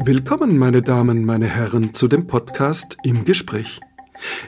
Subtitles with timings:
[0.00, 3.80] Willkommen, meine Damen, meine Herren, zu dem Podcast Im Gespräch.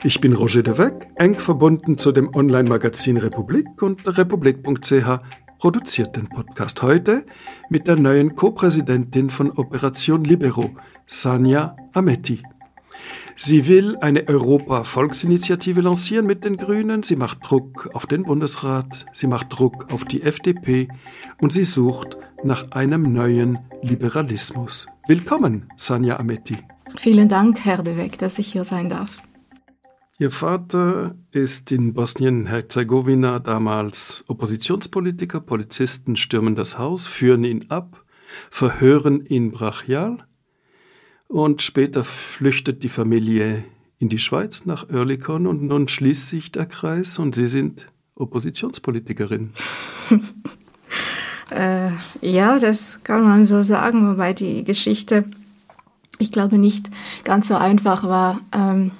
[0.03, 5.21] Ich bin Roger de eng verbunden zu dem Online-Magazin Republik und republik.ch
[5.59, 7.25] produziert den Podcast heute
[7.69, 10.69] mit der neuen Co-Präsidentin von Operation Libero,
[11.05, 12.43] Sanja Ametti.
[13.39, 17.03] Sie will eine Europa-Volksinitiative lancieren mit den Grünen.
[17.03, 20.87] Sie macht Druck auf den Bundesrat, sie macht Druck auf die FDP
[21.39, 24.87] und sie sucht nach einem neuen Liberalismus.
[25.07, 26.57] Willkommen, Sanja Ametti.
[26.97, 29.21] Vielen Dank, Herr De Weck, dass ich hier sein darf.
[30.17, 35.41] Ihr Vater ist in Bosnien-Herzegowina damals Oppositionspolitiker.
[35.41, 38.03] Polizisten stürmen das Haus, führen ihn ab,
[38.49, 40.26] verhören ihn brachial
[41.27, 43.63] und später flüchtet die Familie
[43.99, 49.51] in die Schweiz nach Oerlikon und nun schließt sich der Kreis und Sie sind Oppositionspolitikerin.
[51.51, 51.91] äh,
[52.21, 55.25] ja, das kann man so sagen, wobei die Geschichte,
[56.19, 56.89] ich glaube, nicht
[57.23, 58.39] ganz so einfach war.
[58.51, 58.91] Ähm,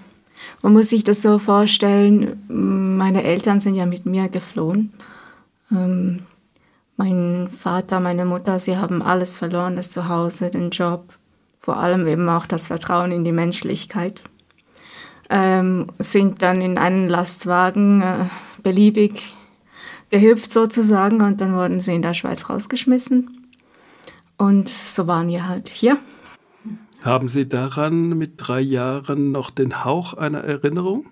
[0.62, 4.92] man muss sich das so vorstellen, meine Eltern sind ja mit mir geflohen.
[5.72, 6.24] Ähm,
[6.96, 11.14] mein Vater, meine Mutter, sie haben alles verloren, das Zuhause, den Job,
[11.68, 14.24] vor allem eben auch das Vertrauen in die Menschlichkeit.
[15.30, 18.26] Ähm, sind dann in einen Lastwagen äh,
[18.64, 19.36] beliebig
[20.10, 23.50] gehüpft sozusagen und dann wurden sie in der Schweiz rausgeschmissen.
[24.38, 25.98] Und so waren wir halt hier.
[27.02, 31.08] Haben Sie daran mit drei Jahren noch den Hauch einer Erinnerung?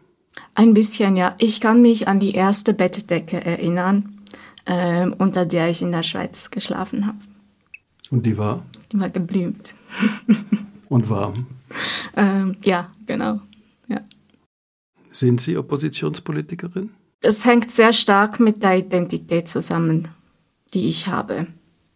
[0.53, 1.35] Ein bisschen, ja.
[1.37, 4.21] Ich kann mich an die erste Bettdecke erinnern,
[4.63, 7.17] äh, unter der ich in der Schweiz geschlafen habe.
[8.09, 8.63] Und die war?
[8.99, 9.75] War geblümt.
[10.89, 11.47] Und warm?
[12.15, 13.41] ähm, ja, genau.
[13.87, 14.01] Ja.
[15.11, 16.91] Sind Sie Oppositionspolitikerin?
[17.21, 20.09] Es hängt sehr stark mit der Identität zusammen,
[20.73, 21.47] die ich habe.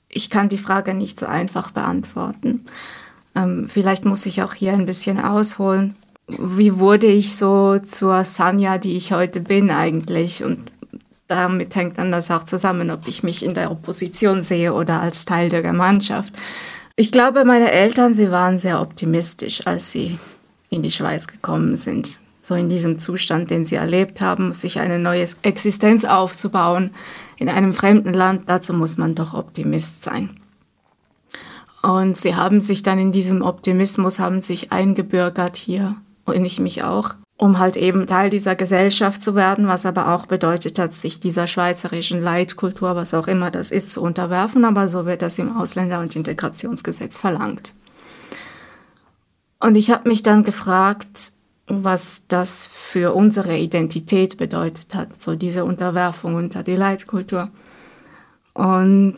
[0.10, 2.66] Ich kann die Frage nicht so einfach beantworten.
[3.36, 5.96] Ähm, vielleicht muss ich auch hier ein bisschen ausholen.
[6.28, 10.44] Wie wurde ich so zur Sanja, die ich heute bin eigentlich?
[10.44, 10.72] Und
[11.28, 15.26] damit hängt dann das auch zusammen, ob ich mich in der Opposition sehe oder als
[15.26, 16.34] Teil der Gemeinschaft.
[17.00, 20.20] Ich glaube, meine Eltern, sie waren sehr optimistisch, als sie
[20.70, 22.20] in die Schweiz gekommen sind.
[22.42, 26.92] So in diesem Zustand, den sie erlebt haben, sich eine neue Existenz aufzubauen
[27.38, 30.42] in einem fremden Land, dazu muss man doch Optimist sein.
[31.82, 35.96] Und sie haben sich dann in diesem Optimismus, haben sich eingebürgert hier
[36.26, 40.26] und ich mich auch, um halt eben Teil dieser Gesellschaft zu werden, was aber auch
[40.26, 44.66] bedeutet hat, sich dieser schweizerischen Leitkultur, was auch immer das ist, zu unterwerfen.
[44.66, 47.74] Aber so wird das im Ausländer- und Integrationsgesetz verlangt.
[49.62, 51.32] Und ich habe mich dann gefragt,
[51.66, 57.50] was das für unsere Identität bedeutet hat, so diese Unterwerfung unter die Leitkultur.
[58.54, 59.16] Und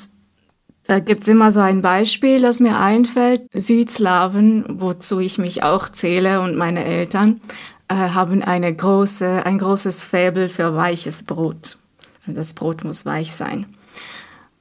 [0.86, 3.48] da gibt's immer so ein Beispiel, das mir einfällt.
[3.52, 7.42] Südslawen, wozu ich mich auch zähle und meine Eltern,
[7.92, 11.78] äh, haben eine große, ein großes Faible für weiches Brot.
[12.22, 13.66] Also das Brot muss weich sein.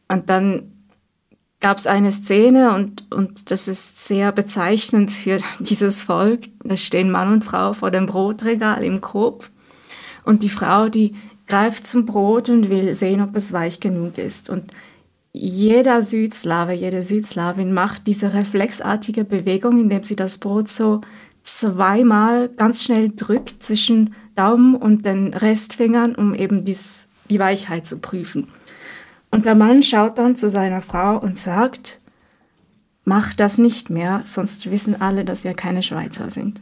[0.08, 0.72] Und dann
[1.60, 6.48] gab's eine Szene und, und das ist sehr bezeichnend für dieses Volk.
[6.64, 9.48] Da stehen Mann und Frau vor dem Brotregal im Coop
[10.24, 11.14] und die Frau, die
[11.46, 14.50] greift zum Brot und will sehen, ob es weich genug ist.
[14.50, 14.72] Und
[15.32, 21.02] jeder Südslave, jede Südslawin macht diese reflexartige Bewegung, indem sie das Brot so
[21.42, 27.98] zweimal ganz schnell drückt zwischen Daumen und den Restfingern, um eben dies, die Weichheit zu
[27.98, 28.48] prüfen.
[29.30, 32.00] Und der Mann schaut dann zu seiner Frau und sagt,
[33.04, 36.60] mach das nicht mehr, sonst wissen alle, dass wir keine Schweizer sind.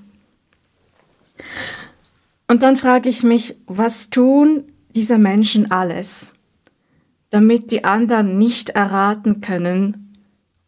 [2.47, 4.65] Und dann frage ich mich, was tun
[4.95, 6.35] diese Menschen alles,
[7.31, 10.17] damit die anderen nicht erraten können,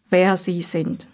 [0.08, 1.08] wer sie sind.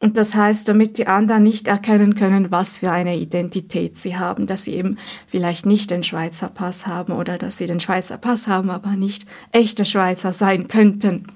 [0.00, 4.46] Und das heißt, damit die anderen nicht erkennen können, was für eine Identität sie haben,
[4.46, 8.46] dass sie eben vielleicht nicht den Schweizer Pass haben oder dass sie den Schweizer Pass
[8.46, 11.28] haben, aber nicht echte Schweizer sein könnten.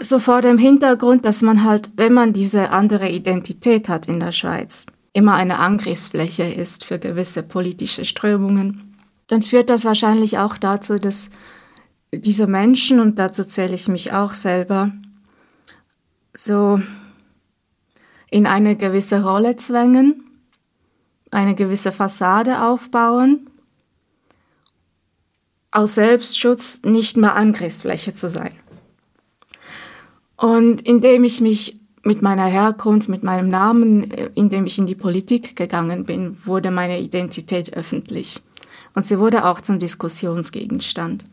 [0.00, 4.32] So vor dem Hintergrund, dass man halt, wenn man diese andere Identität hat in der
[4.32, 8.94] Schweiz, immer eine Angriffsfläche ist für gewisse politische Strömungen,
[9.28, 11.30] dann führt das wahrscheinlich auch dazu, dass
[12.12, 14.92] diese Menschen, und dazu zähle ich mich auch selber,
[16.32, 16.80] so
[18.30, 20.24] in eine gewisse Rolle zwängen,
[21.30, 23.50] eine gewisse Fassade aufbauen,
[25.70, 28.54] aus Selbstschutz nicht mehr Angriffsfläche zu sein.
[30.36, 35.56] Und indem ich mich mit meiner Herkunft, mit meinem Namen, indem ich in die Politik
[35.56, 38.40] gegangen bin, wurde meine Identität öffentlich.
[38.94, 41.26] Und sie wurde auch zum Diskussionsgegenstand.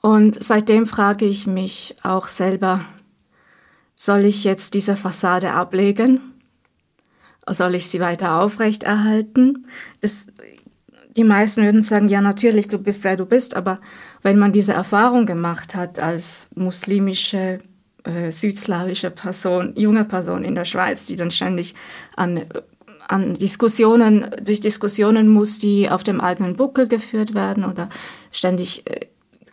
[0.00, 2.84] Und seitdem frage ich mich auch selber,
[3.98, 6.20] soll ich jetzt diese Fassade ablegen?
[7.50, 9.66] Soll ich sie weiter aufrechterhalten?
[10.00, 10.28] Das,
[11.16, 13.80] die meisten würden sagen, ja natürlich, du bist, wer du bist, aber
[14.22, 17.58] wenn man diese Erfahrung gemacht hat als muslimische,
[18.04, 21.74] äh, südslawische Person, junge Person in der Schweiz, die dann ständig
[22.14, 22.44] an,
[23.08, 27.88] an Diskussionen, durch Diskussionen muss, die auf dem eigenen Buckel geführt werden oder
[28.30, 29.06] ständig äh,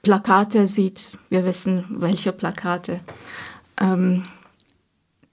[0.04, 3.00] Plakate sieht, wir wissen, welche Plakate,
[3.82, 4.26] ähm,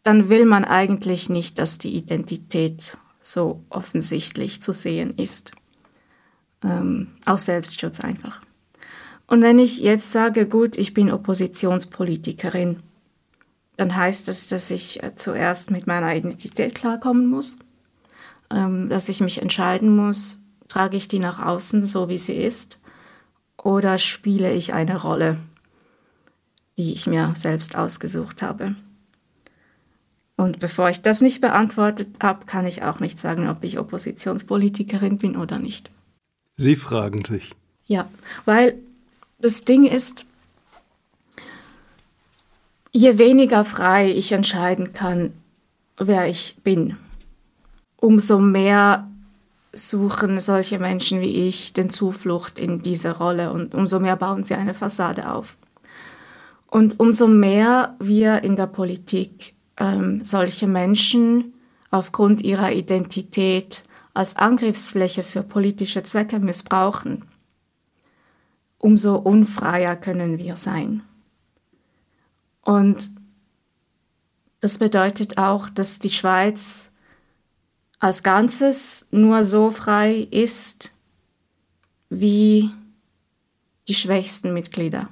[0.02, 5.52] dann will man eigentlich nicht, dass die Identität so offensichtlich zu sehen ist.
[6.64, 8.40] Ähm, aus Selbstschutz einfach.
[9.26, 12.82] Und wenn ich jetzt sage, gut, ich bin Oppositionspolitikerin,
[13.76, 17.58] dann heißt das, dass ich äh, zuerst mit meiner Identität klarkommen muss,
[18.50, 22.78] ähm, dass ich mich entscheiden muss, trage ich die nach außen so, wie sie ist,
[23.56, 25.38] oder spiele ich eine Rolle,
[26.76, 28.74] die ich mir selbst ausgesucht habe.
[30.36, 35.18] Und bevor ich das nicht beantwortet habe, kann ich auch nicht sagen, ob ich Oppositionspolitikerin
[35.18, 35.90] bin oder nicht.
[36.56, 37.54] Sie fragen sich.
[37.86, 38.08] Ja,
[38.44, 38.78] weil
[39.38, 40.24] das Ding ist,
[42.92, 45.32] je weniger frei ich entscheiden kann,
[45.98, 46.96] wer ich bin,
[47.96, 49.08] umso mehr
[49.72, 54.54] suchen solche Menschen wie ich den Zuflucht in diese Rolle und umso mehr bauen sie
[54.54, 55.56] eine Fassade auf.
[56.66, 61.54] Und umso mehr wir in der Politik ähm, solche Menschen
[61.90, 63.84] aufgrund ihrer Identität
[64.14, 67.24] als Angriffsfläche für politische Zwecke missbrauchen,
[68.78, 71.02] umso unfreier können wir sein.
[72.60, 73.10] Und
[74.60, 76.90] das bedeutet auch, dass die Schweiz
[77.98, 80.94] als Ganzes nur so frei ist
[82.08, 82.70] wie
[83.88, 85.08] die schwächsten Mitglieder.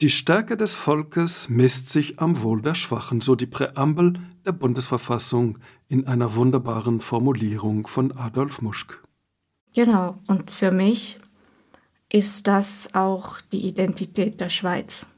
[0.00, 4.14] Die Stärke des Volkes misst sich am Wohl der Schwachen, so die Präambel
[4.46, 5.58] der Bundesverfassung
[5.88, 9.02] in einer wunderbaren Formulierung von Adolf Muschk.
[9.74, 11.18] Genau, und für mich
[12.08, 15.10] ist das auch die Identität der Schweiz,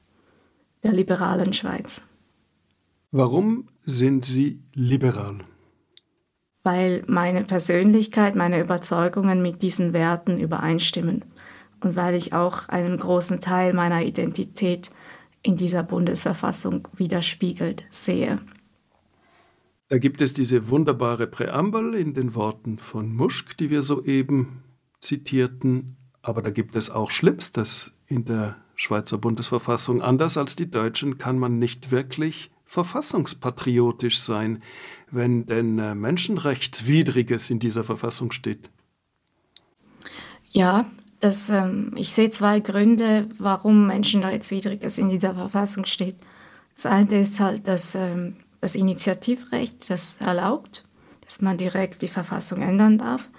[0.82, 2.04] der liberalen Schweiz.
[3.12, 5.38] Warum sind Sie liberal?
[6.64, 11.24] Weil meine Persönlichkeit, meine Überzeugungen mit diesen Werten übereinstimmen
[11.82, 14.90] und weil ich auch einen großen Teil meiner Identität
[15.42, 18.38] in dieser Bundesverfassung widerspiegelt sehe.
[19.88, 24.62] Da gibt es diese wunderbare Präambel in den Worten von Muschk, die wir soeben
[25.00, 30.00] zitierten, aber da gibt es auch Schlimmstes in der Schweizer Bundesverfassung.
[30.00, 34.62] Anders als die Deutschen kann man nicht wirklich verfassungspatriotisch sein,
[35.10, 38.70] wenn denn äh, Menschenrechtswidriges in dieser Verfassung steht.
[40.50, 40.86] Ja,
[41.22, 46.16] das, ähm, ich sehe zwei Gründe, warum Menschenrechtswidriges in dieser Verfassung steht.
[46.74, 50.84] Das eine ist halt das, ähm, das Initiativrecht, das erlaubt,
[51.24, 53.30] dass man direkt die Verfassung ändern darf,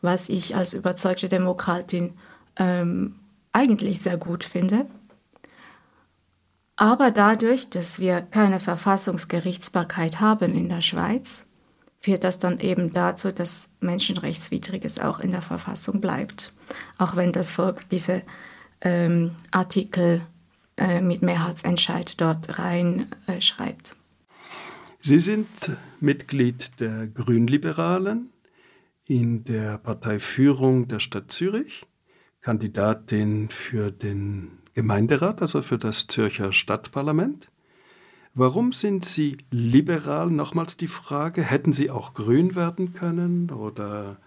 [0.00, 2.14] was ich als überzeugte Demokratin
[2.56, 3.16] ähm,
[3.52, 4.86] eigentlich sehr gut finde.
[6.76, 11.45] Aber dadurch, dass wir keine Verfassungsgerichtsbarkeit haben in der Schweiz,
[12.06, 16.52] führt das dann eben dazu, dass Menschenrechtswidriges auch in der Verfassung bleibt,
[16.98, 18.22] auch wenn das Volk diese
[18.80, 20.20] ähm, Artikel
[20.76, 23.90] äh, mit Mehrheitsentscheid dort reinschreibt.
[23.90, 24.30] Äh,
[25.00, 25.48] Sie sind
[25.98, 28.30] Mitglied der Grünliberalen
[29.04, 31.86] in der Parteiführung der Stadt Zürich,
[32.40, 37.48] Kandidatin für den Gemeinderat, also für das Zürcher Stadtparlament.
[38.38, 40.28] Warum sind Sie liberal?
[40.28, 44.18] Nochmals die Frage, hätten Sie auch grün werden können oder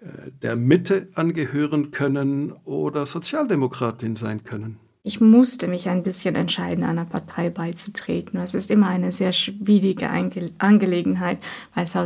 [0.00, 4.80] äh, der Mitte angehören können oder Sozialdemokratin sein können?
[5.04, 8.40] Ich musste mich ein bisschen entscheiden, einer Partei beizutreten.
[8.40, 11.38] Das ist immer eine sehr schwierige Ange Angelegenheit,
[11.76, 11.96] weil es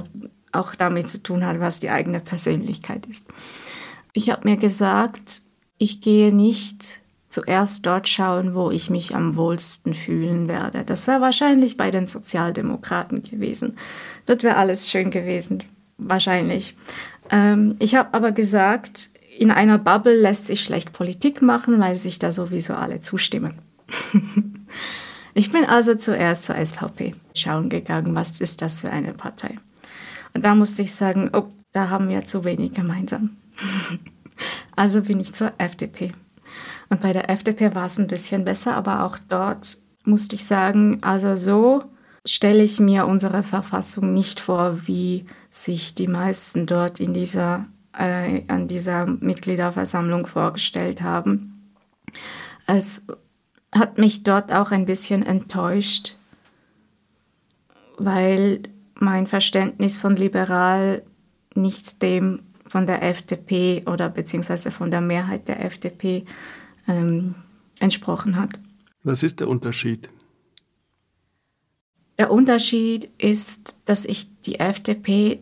[0.53, 3.27] auch damit zu tun hat, was die eigene Persönlichkeit ist.
[4.13, 5.41] Ich habe mir gesagt,
[5.79, 10.85] ich gehe nicht zuerst dort schauen, wo ich mich am wohlsten fühlen werde.
[10.85, 13.77] Das wäre wahrscheinlich bei den Sozialdemokraten gewesen.
[14.27, 15.63] Dort wäre alles schön gewesen,
[15.99, 16.77] wahrscheinlich.
[17.31, 22.19] Ähm, ich habe aber gesagt, in einer Bubble lässt sich schlecht Politik machen, weil sich
[22.19, 23.55] da sowieso alle zustimmen.
[25.35, 29.59] ich bin also zuerst zur SVP schauen gegangen, was ist das für eine Partei.
[30.35, 33.37] Und da musste ich sagen, oh, da haben wir zu wenig gemeinsam.
[34.77, 36.13] also bin ich zur FDP
[36.91, 40.99] und bei der FDP war es ein bisschen besser, aber auch dort musste ich sagen,
[41.03, 41.85] also so
[42.25, 47.67] stelle ich mir unsere Verfassung nicht vor, wie sich die meisten dort in dieser,
[47.97, 51.73] äh, an dieser Mitgliederversammlung vorgestellt haben.
[52.67, 53.03] Es
[53.75, 56.17] hat mich dort auch ein bisschen enttäuscht,
[57.99, 58.63] weil
[58.95, 61.03] mein Verständnis von liberal
[61.55, 66.25] nicht dem von der FDP oder beziehungsweise von der Mehrheit der FDP
[66.89, 67.35] ähm,
[67.81, 68.59] entsprochen hat.
[69.05, 70.11] Was ist der Unterschied?
[72.19, 75.41] Der Unterschied ist, dass ich die FDP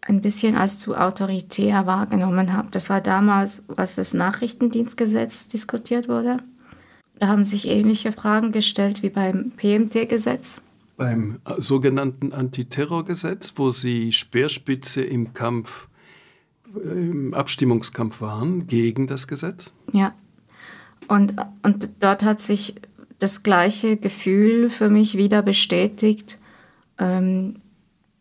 [0.00, 2.68] ein bisschen als zu autoritär wahrgenommen habe.
[2.70, 6.38] Das war damals, als das Nachrichtendienstgesetz diskutiert wurde.
[7.18, 10.62] Da haben sich ähnliche Fragen gestellt wie beim PMT-Gesetz.
[10.96, 15.88] Beim sogenannten Antiterrorgesetz, wo Sie Speerspitze im Kampf,
[16.74, 19.72] im Abstimmungskampf waren gegen das Gesetz?
[19.92, 20.14] Ja.
[21.08, 22.76] Und, und dort hat sich
[23.18, 26.38] das gleiche Gefühl für mich wieder bestätigt,
[26.98, 27.56] ähm,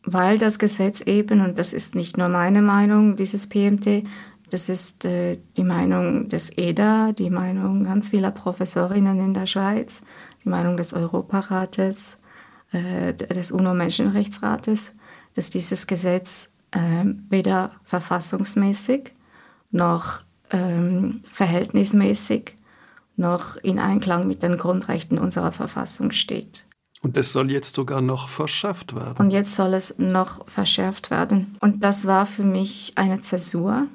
[0.06, 4.04] weil das Gesetz eben, und das ist nicht nur meine Meinung, dieses PMT,
[4.50, 10.02] das ist äh, die Meinung des EDA, die Meinung ganz vieler Professorinnen in der Schweiz,
[10.44, 12.18] die Meinung des Europarates,
[12.72, 14.94] äh, des UNO-Menschenrechtsrates,
[15.34, 19.14] dass dieses Gesetz äh, weder verfassungsmäßig
[19.72, 20.22] noch
[20.52, 22.56] ähm, verhältnismäßig
[23.16, 26.68] noch in Einklang mit den Grundrechten unserer Verfassung steht.
[27.02, 29.18] Und es soll jetzt sogar noch verschärft werden.
[29.18, 31.58] Und jetzt soll es noch verschärft werden.
[31.60, 33.88] Und das war für mich eine Zäsur,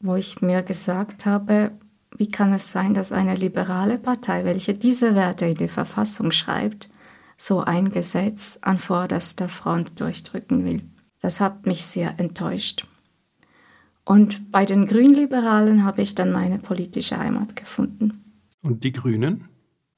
[0.00, 1.70] wo ich mir gesagt habe,
[2.16, 6.90] wie kann es sein, dass eine liberale Partei, welche diese Werte in die Verfassung schreibt,
[7.36, 10.82] so ein Gesetz an vorderster Front durchdrücken will.
[11.20, 12.86] Das hat mich sehr enttäuscht.
[14.04, 18.24] Und bei den Grünliberalen habe ich dann meine politische Heimat gefunden.
[18.62, 19.48] Und die Grünen?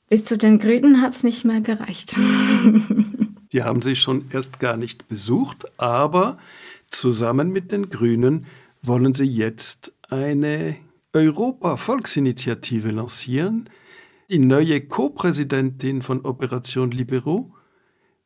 [0.08, 2.18] Bis zu den Grünen hat es nicht mehr gereicht.
[3.52, 6.38] Die haben Sie schon erst gar nicht besucht, aber
[6.90, 8.46] zusammen mit den Grünen
[8.82, 10.76] wollen Sie jetzt eine
[11.12, 13.68] Europa-Volksinitiative lancieren.
[14.30, 17.54] Die neue Co-Präsidentin von Operation Libero,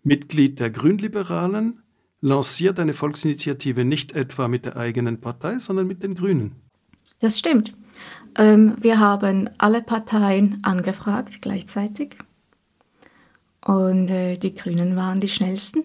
[0.03, 1.80] Mitglied der Grünliberalen,
[2.21, 6.53] lanciert eine Volksinitiative nicht etwa mit der eigenen Partei, sondern mit den Grünen.
[7.21, 7.75] Das stimmt.
[8.37, 12.17] Ähm, wir haben alle Parteien angefragt gleichzeitig.
[13.65, 15.85] Und äh, die Grünen waren die schnellsten.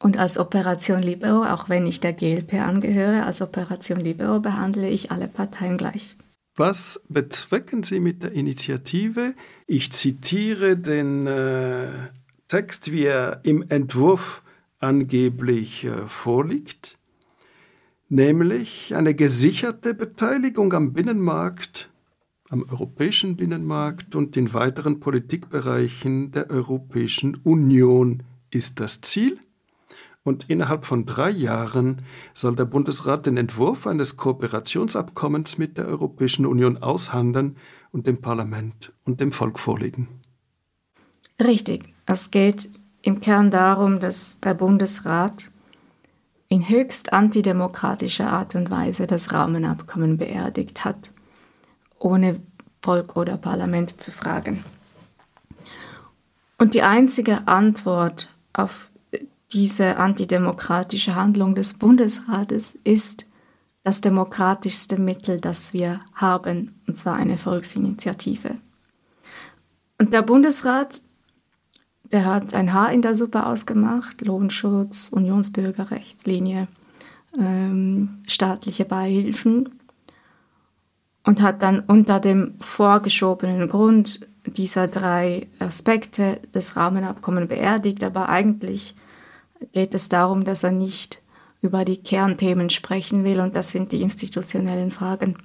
[0.00, 5.10] Und als Operation Libero, auch wenn ich der GLP angehöre, als Operation Libero behandle ich
[5.10, 6.16] alle Parteien gleich.
[6.56, 9.34] Was bezwecken Sie mit der Initiative?
[9.66, 11.86] Ich zitiere den äh,
[12.48, 14.42] Text, wie er im Entwurf
[14.78, 16.98] angeblich äh, vorliegt
[18.08, 21.90] nämlich eine gesicherte Beteiligung am Binnenmarkt,
[22.48, 29.38] am europäischen Binnenmarkt und in weiteren Politikbereichen der Europäischen Union ist das Ziel.
[30.24, 32.02] Und innerhalb von drei Jahren
[32.34, 37.56] soll der Bundesrat den Entwurf eines Kooperationsabkommens mit der Europäischen Union aushandeln
[37.92, 40.08] und dem Parlament und dem Volk vorlegen.
[41.40, 41.94] Richtig.
[42.04, 42.68] Es geht
[43.02, 45.50] im Kern darum, dass der Bundesrat
[46.48, 51.12] in höchst antidemokratischer Art und Weise das Rahmenabkommen beerdigt hat,
[51.98, 52.40] ohne
[52.82, 54.64] Volk oder Parlament zu fragen.
[56.56, 58.90] Und die einzige Antwort auf
[59.52, 63.26] diese antidemokratische Handlung des Bundesrates ist
[63.84, 68.56] das demokratischste Mittel, das wir haben, und zwar eine Volksinitiative.
[69.98, 71.00] Und der Bundesrat
[72.12, 76.68] der hat ein Haar in der Suppe ausgemacht, Lohnschutz, Unionsbürgerrechtslinie,
[77.38, 79.68] ähm, staatliche Beihilfen
[81.24, 88.02] und hat dann unter dem vorgeschobenen Grund dieser drei Aspekte des Rahmenabkommens beerdigt.
[88.02, 88.94] Aber eigentlich
[89.72, 91.20] geht es darum, dass er nicht
[91.60, 95.36] über die Kernthemen sprechen will und das sind die institutionellen Fragen.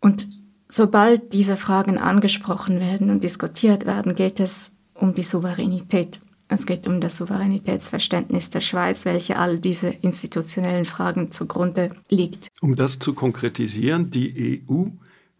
[0.00, 0.28] Und
[0.68, 6.20] sobald diese Fragen angesprochen werden und diskutiert werden, geht es um die Souveränität.
[6.48, 12.48] Es geht um das Souveränitätsverständnis der Schweiz, welche all diese institutionellen Fragen zugrunde liegt.
[12.60, 14.84] Um das zu konkretisieren, die EU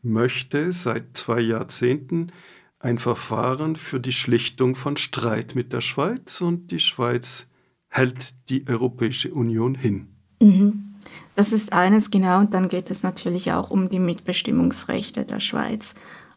[0.02, 2.32] möchte seit zwei Jahrzehnten
[2.78, 7.46] ein Verfahren für die Schlichtung von Streit mit der Schweiz und die Schweiz
[7.88, 10.08] hält die Europäische Union hin.
[10.40, 10.94] Mhm.
[11.34, 15.94] Das ist eines genau und dann geht es natürlich auch um die Mitbestimmungsrechte der Schweiz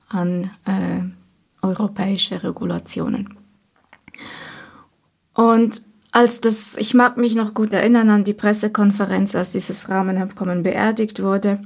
[0.08, 1.04] an äh,
[1.62, 3.38] europäische Regulationen.
[5.34, 10.64] Und als das, ich mag mich noch gut erinnern an die Pressekonferenz, als dieses Rahmenabkommen
[10.64, 11.62] beerdigt wurde,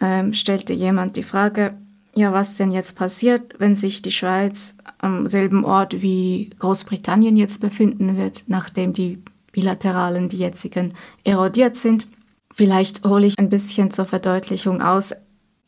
[0.00, 1.74] ähm, stellte jemand die Frage,
[2.14, 7.60] ja, was denn jetzt passiert, wenn sich die Schweiz am selben Ort wie Großbritannien jetzt
[7.60, 10.94] befinden wird, nachdem die bilateralen, die jetzigen,
[11.24, 12.08] erodiert sind.
[12.54, 15.14] Vielleicht hole ich ein bisschen zur Verdeutlichung aus.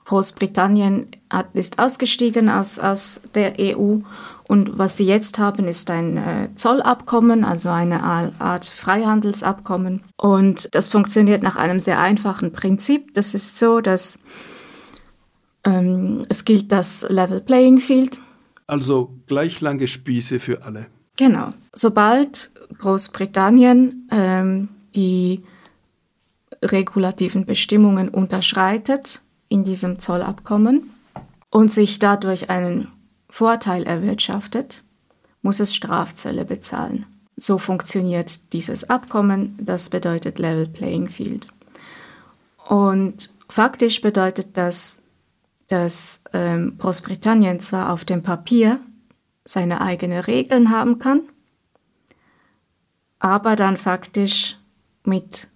[0.08, 3.98] Großbritannien hat, ist ausgestiegen aus, aus der EU
[4.48, 10.02] und was sie jetzt haben, ist ein äh, Zollabkommen, also eine Art Freihandelsabkommen.
[10.16, 13.12] Und das funktioniert nach einem sehr einfachen Prinzip.
[13.12, 14.18] Das ist so, dass
[15.64, 18.22] ähm, es gilt das Level Playing Field.
[18.66, 20.86] Also gleich lange Spieße für alle.
[21.18, 21.52] Genau.
[21.74, 25.42] Sobald Großbritannien ähm, die
[26.62, 30.90] regulativen Bestimmungen unterschreitet in diesem Zollabkommen
[31.50, 32.88] und sich dadurch einen
[33.30, 34.82] Vorteil erwirtschaftet,
[35.42, 37.06] muss es Strafzölle bezahlen.
[37.36, 41.46] So funktioniert dieses Abkommen, das bedeutet Level Playing Field.
[42.68, 45.02] Und faktisch bedeutet das,
[45.68, 48.80] dass ähm, Großbritannien zwar auf dem Papier
[49.44, 51.22] seine eigenen Regeln haben kann,
[53.18, 54.58] aber dann faktisch
[55.04, 55.48] mit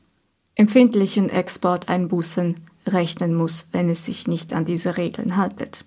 [0.54, 2.56] empfindlichen Exporteinbußen
[2.87, 5.85] rechnen muss, wenn es sich nicht an diese Regeln haltet.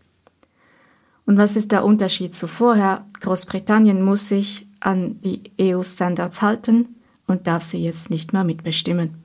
[1.25, 3.05] Und was ist der Unterschied zu vorher?
[3.21, 6.95] Großbritannien muss sich an die EU-Standards halten
[7.27, 9.15] und darf sie jetzt nicht mehr mitbestimmen.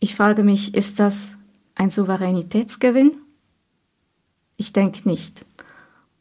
[0.00, 1.36] Ich frage mich, ist das
[1.74, 3.12] ein Souveränitätsgewinn?
[4.56, 5.44] Ich denke nicht.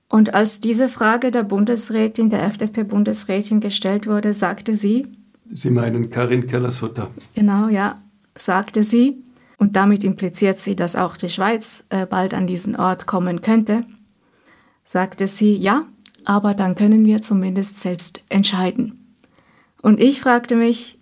[0.10, 5.08] Und als diese Frage der Bundesrätin, der FDP-Bundesrätin gestellt wurde, sagte sie,
[5.54, 7.10] Sie meinen Karin Keller-Sutter.
[7.34, 8.02] Genau, ja,
[8.36, 9.22] sagte sie,
[9.62, 13.86] und damit impliziert sie, dass auch die Schweiz äh, bald an diesen Ort kommen könnte,
[14.86, 15.86] sagte sie, ja,
[16.26, 19.14] aber dann können wir zumindest selbst entscheiden.
[19.84, 20.98] Und ich fragte mich,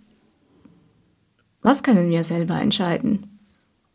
[1.62, 3.40] was können wir selber entscheiden?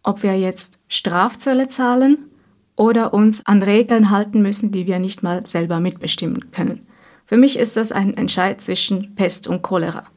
[0.02, 2.32] Ob wir jetzt Strafzölle zahlen
[2.76, 6.88] oder uns an Regeln halten müssen, die wir nicht mal selber mitbestimmen können.
[7.28, 10.08] Für mich ist das ein Entscheid zwischen Pest und Cholera.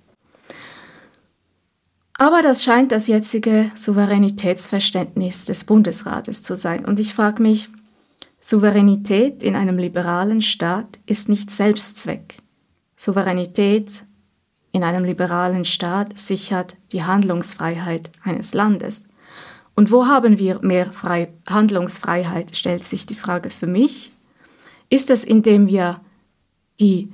[2.20, 6.84] Aber das scheint das jetzige Souveränitätsverständnis des Bundesrates zu sein.
[6.84, 7.68] Und ich frage mich,
[8.40, 12.38] Souveränität in einem liberalen Staat ist nicht Selbstzweck.
[12.96, 14.04] Souveränität
[14.72, 19.06] in einem liberalen Staat sichert die Handlungsfreiheit eines Landes.
[19.76, 24.10] Und wo haben wir mehr Frei Handlungsfreiheit, stellt sich die Frage für mich.
[24.90, 26.00] Ist es, indem wir
[26.80, 27.12] die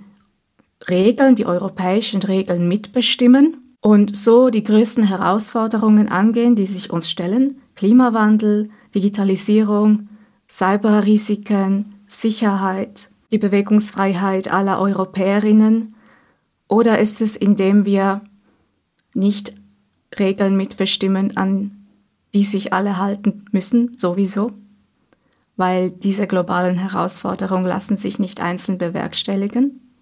[0.89, 7.61] Regeln, die europäischen Regeln mitbestimmen und so die größten Herausforderungen angehen, die sich uns stellen,
[7.75, 10.09] Klimawandel, Digitalisierung,
[10.49, 15.97] Cyberrisiken, Sicherheit, die Bewegungsfreiheit aller Europäerinnen?
[16.67, 18.23] Oder ist es, indem wir
[19.13, 19.53] nicht
[20.19, 21.87] Regeln mitbestimmen, an
[22.33, 24.53] die sich alle halten müssen, sowieso?
[25.57, 29.93] Weil diese globalen Herausforderungen lassen sich nicht einzeln bewerkstelligen?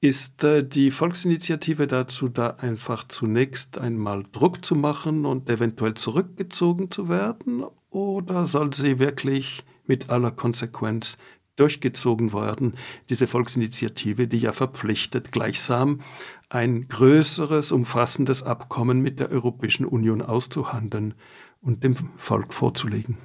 [0.00, 6.90] ist äh, die Volksinitiative dazu da, einfach zunächst einmal Druck zu machen und eventuell zurückgezogen
[6.90, 7.64] zu werden?
[7.90, 11.18] Oder soll sie wirklich mit aller Konsequenz
[11.56, 12.74] durchgezogen werden,
[13.10, 16.00] diese Volksinitiative, die ja verpflichtet, gleichsam
[16.48, 21.14] ein größeres, umfassendes Abkommen mit der Europäischen Union auszuhandeln
[21.60, 23.18] und dem Volk vorzulegen?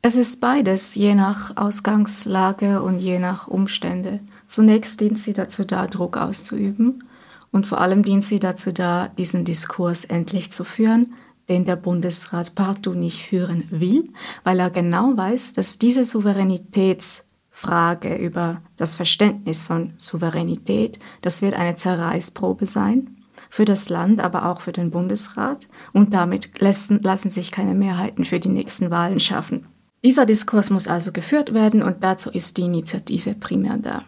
[0.00, 4.20] Es ist beides, je nach Ausgangslage und je nach Umstände.
[4.48, 7.04] Zunächst dient sie dazu da, Druck auszuüben
[7.52, 11.12] und vor allem dient sie dazu da, diesen Diskurs endlich zu führen,
[11.50, 14.04] den der Bundesrat partout nicht führen will,
[14.44, 21.76] weil er genau weiß, dass diese Souveränitätsfrage über das Verständnis von Souveränität, das wird eine
[21.76, 23.18] Zerreißprobe sein
[23.50, 28.24] für das Land, aber auch für den Bundesrat und damit lassen, lassen sich keine Mehrheiten
[28.24, 29.66] für die nächsten Wahlen schaffen.
[30.02, 34.06] Dieser Diskurs muss also geführt werden und dazu ist die Initiative primär da.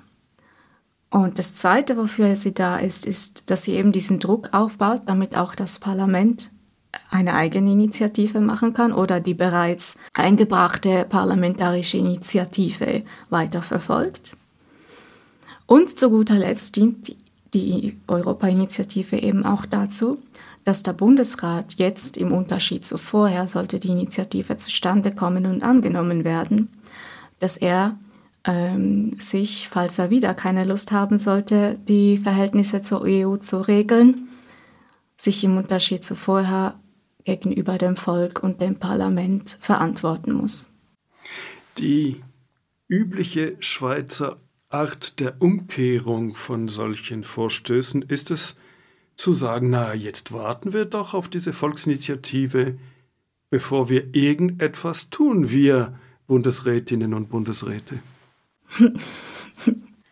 [1.11, 5.37] Und das Zweite, wofür sie da ist, ist, dass sie eben diesen Druck aufbaut, damit
[5.37, 6.51] auch das Parlament
[7.11, 14.37] eine eigene Initiative machen kann oder die bereits eingebrachte parlamentarische Initiative weiterverfolgt.
[15.67, 17.15] Und zu guter Letzt dient
[17.55, 20.19] die Europa-Initiative eben auch dazu,
[20.65, 26.25] dass der Bundesrat jetzt im Unterschied zu vorher, sollte die Initiative zustande kommen und angenommen
[26.25, 26.69] werden,
[27.39, 27.97] dass er
[28.45, 34.29] ähm, sich, falls er wieder keine Lust haben sollte, die Verhältnisse zur EU zu regeln,
[35.17, 36.81] sich im Unterschied zu vorher
[37.25, 40.75] gegenüber dem Volk und dem Parlament verantworten muss.
[41.79, 42.23] Die
[42.89, 48.57] übliche Schweizer Art der Umkehrung von solchen Vorstößen ist es,
[49.17, 52.79] zu sagen, na, jetzt warten wir doch auf diese Volksinitiative,
[53.51, 57.99] bevor wir irgendetwas tun, wir Bundesrätinnen und Bundesräte.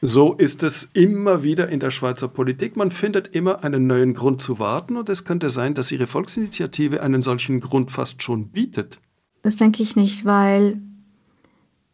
[0.01, 2.77] So ist es immer wieder in der Schweizer Politik.
[2.77, 7.03] Man findet immer einen neuen Grund zu warten und es könnte sein, dass Ihre Volksinitiative
[7.03, 9.01] einen solchen Grund fast schon bietet.
[9.43, 10.81] Das denke ich nicht, weil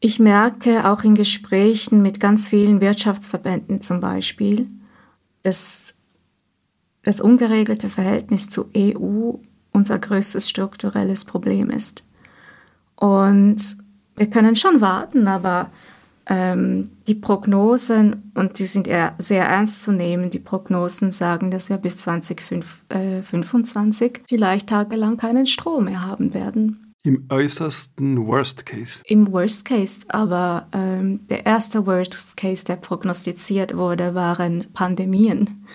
[0.00, 4.66] ich merke auch in Gesprächen mit ganz vielen Wirtschaftsverbänden zum Beispiel,
[5.42, 5.94] dass
[7.04, 9.32] das ungeregelte Verhältnis zur EU
[9.72, 12.04] unser größtes strukturelles Problem ist.
[12.96, 13.78] Und
[14.14, 15.70] wir können schon warten, aber
[16.26, 21.76] ähm, die Prognosen, und die sind sehr ernst zu nehmen, die Prognosen sagen, dass wir
[21.76, 26.84] bis 2025 äh, vielleicht tagelang keinen Strom mehr haben werden.
[27.06, 29.02] Im äußersten Worst Case.
[29.04, 35.66] Im Worst Case, aber ähm, der erste Worst Case, der prognostiziert wurde, waren Pandemien.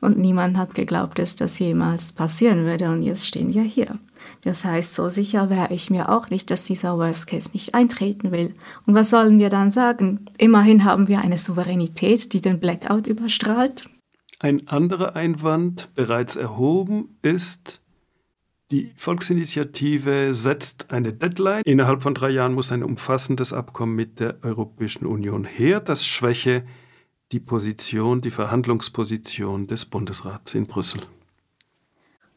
[0.00, 2.90] Und niemand hat geglaubt, dass das jemals passieren würde.
[2.90, 4.00] Und jetzt stehen wir hier.
[4.42, 8.32] Das heißt, so sicher wäre ich mir auch nicht, dass dieser Worst Case nicht eintreten
[8.32, 8.54] will.
[8.86, 10.26] Und was sollen wir dann sagen?
[10.36, 13.88] Immerhin haben wir eine Souveränität, die den Blackout überstrahlt.
[14.40, 17.80] Ein anderer Einwand, bereits erhoben, ist,
[18.72, 21.62] die Volksinitiative setzt eine Deadline.
[21.64, 26.64] Innerhalb von drei Jahren muss ein umfassendes Abkommen mit der Europäischen Union her, das schwäche
[27.30, 31.02] die Position, die Verhandlungsposition des Bundesrats in Brüssel.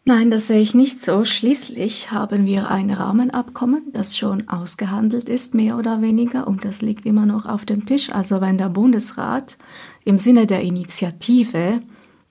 [0.08, 1.26] Nein, das sehe ich nicht so.
[1.26, 7.08] Schließlich haben wir ein Rahmenabkommen, das schon ausgehandelt ist, mehr oder weniger, und das liegt
[7.08, 8.12] immer noch auf dem Tisch.
[8.12, 9.58] Also wenn der Bundesrat
[10.04, 11.80] im Sinne der Initiative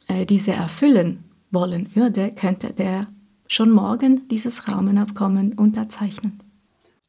[0.06, 3.08] äh, diese erfüllen wollen würde, könnte der
[3.48, 6.40] schon morgen dieses Rahmenabkommen unterzeichnen.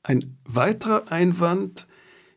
[0.01, 1.85] Ein weiterer Einwand,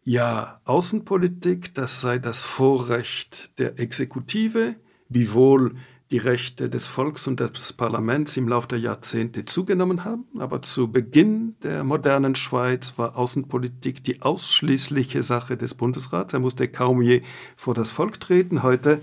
[0.05, 4.75] ja, Außenpolitik, das sei das Vorrecht der Exekutive,
[5.09, 5.77] wiewohl
[6.11, 10.25] die Rechte des Volks und des Parlaments im Laufe der Jahrzehnte zugenommen haben.
[10.39, 16.33] Aber zu Beginn der modernen Schweiz war Außenpolitik die ausschließliche Sache des Bundesrats.
[16.33, 17.23] Er musste kaum je
[17.57, 18.63] vor das Volk treten.
[18.63, 19.03] Heute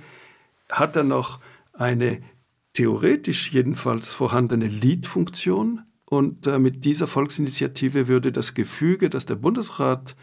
[0.71, 1.39] hat er noch
[1.73, 2.23] eine
[2.73, 5.81] theoretisch jedenfalls vorhandene Lead-Funktion.
[6.05, 10.15] Und äh, mit dieser Volksinitiative würde das Gefüge, dass der Bundesrat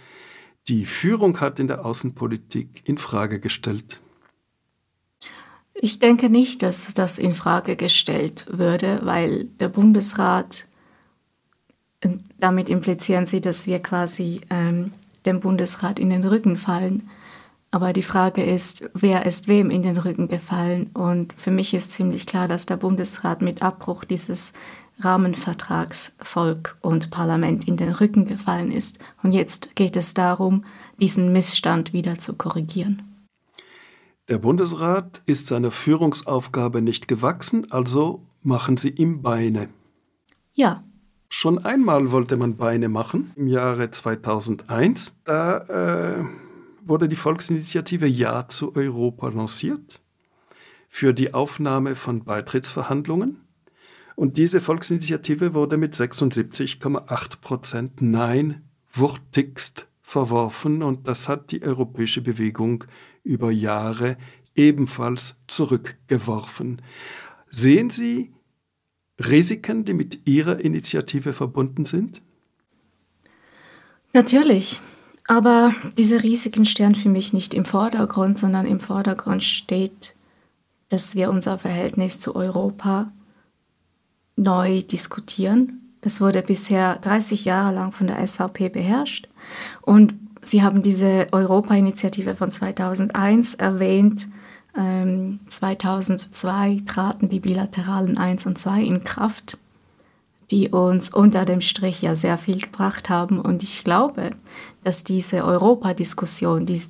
[0.69, 4.01] die Führung hat in der Außenpolitik, in Frage gestellt.
[5.75, 10.67] Ich denke nicht, dass das in Frage gestellt würde, weil der Bundesrat,
[12.39, 14.93] damit implizieren Sie, dass wir quasi ähm,
[15.25, 17.09] dem Bundesrat in den Rücken fallen.
[17.71, 20.91] Aber die Frage ist, wer ist wem in den Rücken gefallen?
[20.93, 24.53] Und für mich ist ziemlich klar, dass der Bundesrat mit Abbruch dieses
[24.99, 28.99] Rahmenvertrags Volk und Parlament in den Rücken gefallen ist.
[29.23, 30.65] Und jetzt geht es darum,
[31.01, 33.12] diesen Missstand wieder zu korrigieren.
[34.29, 39.69] Der Bundesrat ist seiner Führungsaufgabe nicht gewachsen, also machen Sie ihm Beine.
[40.53, 40.85] Ja.
[41.29, 45.17] Schon einmal wollte man Beine machen, im Jahre 2001.
[45.25, 46.25] Da äh,
[46.85, 50.01] wurde die Volksinitiative Ja zu Europa lanciert
[50.89, 53.41] für die Aufnahme von Beitrittsverhandlungen.
[54.15, 62.21] Und diese Volksinitiative wurde mit 76,8 Prozent Nein wuchtigst verworfen und das hat die europäische
[62.21, 62.85] Bewegung
[63.25, 64.17] über Jahre
[64.55, 66.83] ebenfalls zurückgeworfen.
[67.51, 68.33] Sehen Sie
[69.19, 72.23] Risiken, die mit Ihrer Initiative verbunden sind?
[74.13, 74.81] Natürlich.
[75.29, 80.15] Aber diese Risiken stehen für mich nicht im Vordergrund, sondern im Vordergrund steht,
[80.89, 83.13] dass wir unser Verhältnis zu Europa
[84.37, 85.95] neu diskutieren.
[86.01, 89.29] Das wurde bisher 30 Jahre lang von der SVP beherrscht.
[89.81, 94.29] Und Sie haben diese Europa-Initiative von 2001 erwähnt.
[94.77, 99.57] Ähm, 2002 traten die bilateralen 1 und 2 in Kraft,
[100.51, 103.41] die uns unter dem Strich ja sehr viel gebracht haben.
[103.41, 104.31] Und ich glaube,
[104.83, 106.83] dass diese Europa-Diskussion, die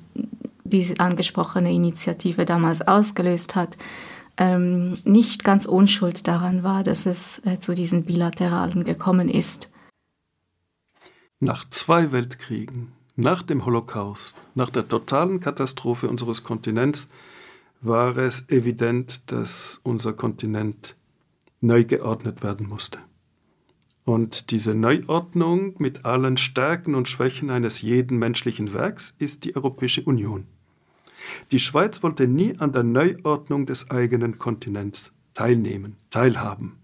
[0.63, 3.77] diese angesprochene Initiative damals ausgelöst hat,
[4.37, 9.69] ähm, nicht ganz unschuld daran war, dass es äh, zu diesen Bilateralen gekommen ist.
[11.39, 17.07] Nach zwei Weltkriegen, nach dem Holocaust, nach der totalen Katastrophe unseres Kontinents
[17.81, 20.95] war es evident, dass unser Kontinent
[21.61, 22.99] neu geordnet werden musste.
[24.05, 30.03] Und diese Neuordnung mit allen Stärken und Schwächen eines jeden menschlichen Werks ist die Europäische
[30.03, 30.45] Union.
[31.51, 36.82] Die Schweiz wollte nie an der Neuordnung des eigenen Kontinents teilnehmen, teilhaben.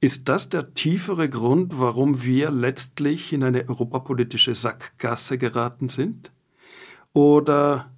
[0.00, 6.30] Ist das der tiefere Grund, warum wir letztlich in eine europapolitische Sackgasse geraten sind?
[7.12, 7.90] Oder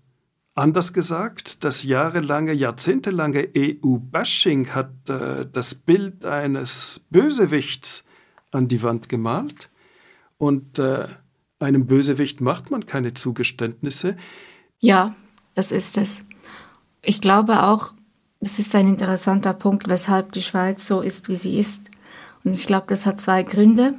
[0.54, 8.04] anders gesagt, das jahrelange, jahrzehntelange EU-Bashing hat äh, das Bild eines Bösewichts
[8.50, 9.70] an die Wand gemalt
[10.38, 11.06] und äh,
[11.58, 14.16] einem Bösewicht macht man keine Zugeständnisse.
[14.78, 15.14] Ja,
[15.54, 16.24] das ist es.
[17.02, 17.92] Ich glaube auch,
[18.40, 21.90] das ist ein interessanter Punkt, weshalb die Schweiz so ist, wie sie ist.
[22.42, 23.94] Und ich glaube, das hat zwei Gründe.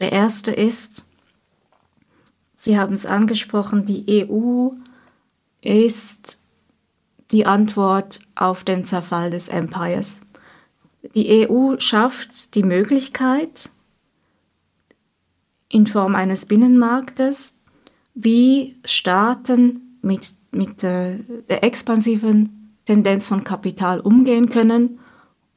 [0.00, 1.06] Der erste ist,
[2.58, 4.70] Sie haben es angesprochen, die EU
[5.60, 6.40] ist
[7.30, 10.22] die Antwort auf den Zerfall des Empires.
[11.14, 13.70] Die EU schafft die Möglichkeit,
[15.68, 17.58] in Form eines Binnenmarktes,
[18.14, 22.55] wie Staaten mit, mit äh, der expansiven
[22.86, 24.98] Tendenz von Kapital umgehen können,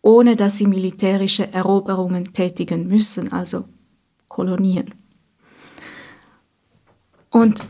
[0.02, 3.66] ohne dass sie militärische Eroberungen tätigen müssen, also
[4.28, 4.94] Kolonien.
[7.30, 7.64] Und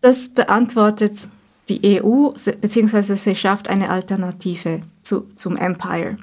[0.00, 1.28] das beantwortet
[1.68, 6.18] die EU, beziehungsweise sie schafft eine Alternative zu, zum Empire.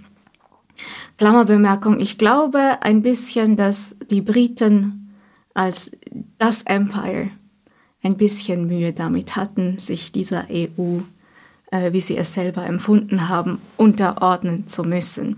[1.17, 5.15] Klammerbemerkung, ich glaube ein bisschen, dass die Briten
[5.53, 5.91] als
[6.37, 7.29] das Empire
[8.03, 10.99] ein bisschen Mühe damit hatten, sich dieser EU,
[11.71, 15.37] äh, wie sie es selber empfunden haben, unterordnen zu müssen.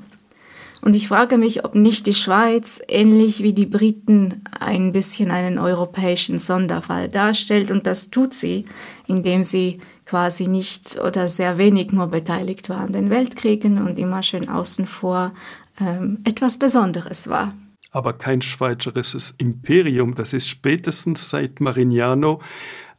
[0.81, 5.57] Und ich frage mich, ob nicht die Schweiz, ähnlich wie die Briten, ein bisschen einen
[5.57, 7.69] europäischen Sonderfall darstellt.
[7.69, 8.63] Und das tut sie,
[9.05, 14.23] indem sie quasi nicht oder sehr wenig nur beteiligt war an den Weltkriegen und immer
[14.23, 15.33] schön außen vor
[15.81, 17.53] ähm, etwas Besonderes war
[17.91, 20.15] aber kein schweizerisches Imperium.
[20.15, 22.39] Das ist spätestens seit Marignano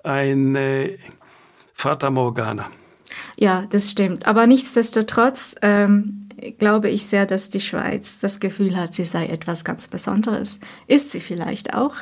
[0.02, 0.56] ein
[1.72, 2.70] Fata Morgana.
[3.36, 4.26] Ja, das stimmt.
[4.26, 9.64] Aber nichtsdestotrotz ähm, glaube ich sehr, dass die Schweiz das Gefühl hat, sie sei etwas
[9.64, 10.60] ganz Besonderes.
[10.86, 11.96] Ist sie vielleicht auch,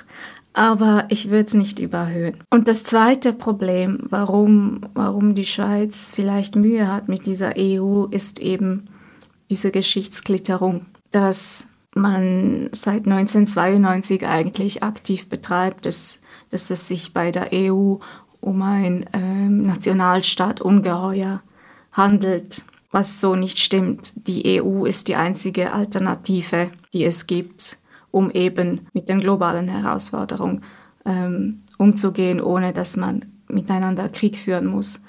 [0.52, 2.42] aber ich würde es nicht überhöhen.
[2.50, 8.40] Und das zweite Problem, warum, warum die Schweiz vielleicht Mühe hat mit dieser EU, ist
[8.40, 8.88] eben
[9.50, 17.48] diese Geschichtsklitterung, dass man seit 1992 eigentlich aktiv betreibt, dass, dass es sich bei der
[17.52, 17.96] EU
[18.40, 21.42] um ein ähm, Nationalstaat ungeheuer
[21.92, 24.26] handelt, was so nicht stimmt.
[24.28, 27.78] Die EU ist die einzige Alternative, die es gibt,
[28.10, 30.62] um eben mit den globalen Herausforderungen
[31.04, 35.02] ähm, umzugehen, ohne dass man miteinander Krieg führen muss.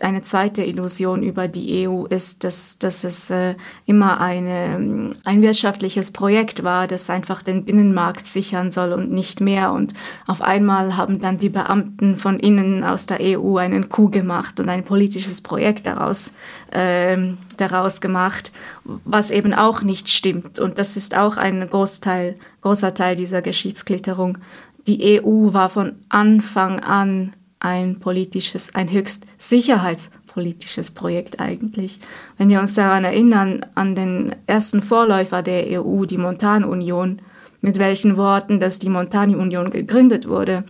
[0.00, 6.12] Eine zweite Illusion über die EU ist, dass, dass es äh, immer eine, ein wirtschaftliches
[6.12, 9.72] Projekt war, das einfach den Binnenmarkt sichern soll und nicht mehr.
[9.72, 9.94] Und
[10.28, 14.68] auf einmal haben dann die Beamten von innen aus der EU einen Coup gemacht und
[14.68, 16.32] ein politisches Projekt daraus,
[16.70, 17.16] äh,
[17.56, 18.52] daraus gemacht,
[18.84, 20.60] was eben auch nicht stimmt.
[20.60, 24.38] Und das ist auch ein Großteil, großer Teil dieser Geschichtsklitterung.
[24.86, 32.00] Die EU war von Anfang an ein politisches, ein höchst sicherheitspolitisches Projekt eigentlich.
[32.36, 37.22] Wenn wir uns daran erinnern, an den ersten Vorläufer der EU, die Montanunion,
[37.60, 40.64] mit welchen Worten, dass die Montanunion gegründet wurde,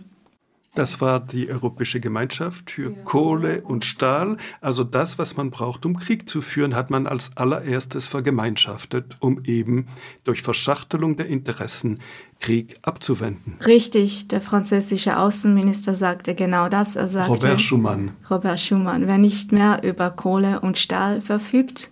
[0.75, 2.91] das war die Europäische Gemeinschaft für.
[3.03, 4.37] Kohle und Stahl.
[4.61, 9.43] Also das, was man braucht, um Krieg zu führen, hat man als allererstes vergemeinschaftet, um
[9.45, 9.87] eben
[10.23, 11.99] durch Verschachtelung der Interessen
[12.39, 13.57] Krieg abzuwenden.
[13.65, 16.95] Richtig, der französische Außenminister sagte genau das.
[16.95, 18.11] Er sagte, Robert Schumann.
[18.29, 21.91] Robert Schumann, wer nicht mehr über Kohle und Stahl verfügt,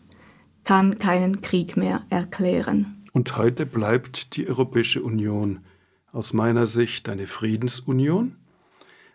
[0.63, 3.03] kann keinen Krieg mehr erklären.
[3.13, 5.59] Und heute bleibt die Europäische Union
[6.11, 8.35] aus meiner Sicht eine Friedensunion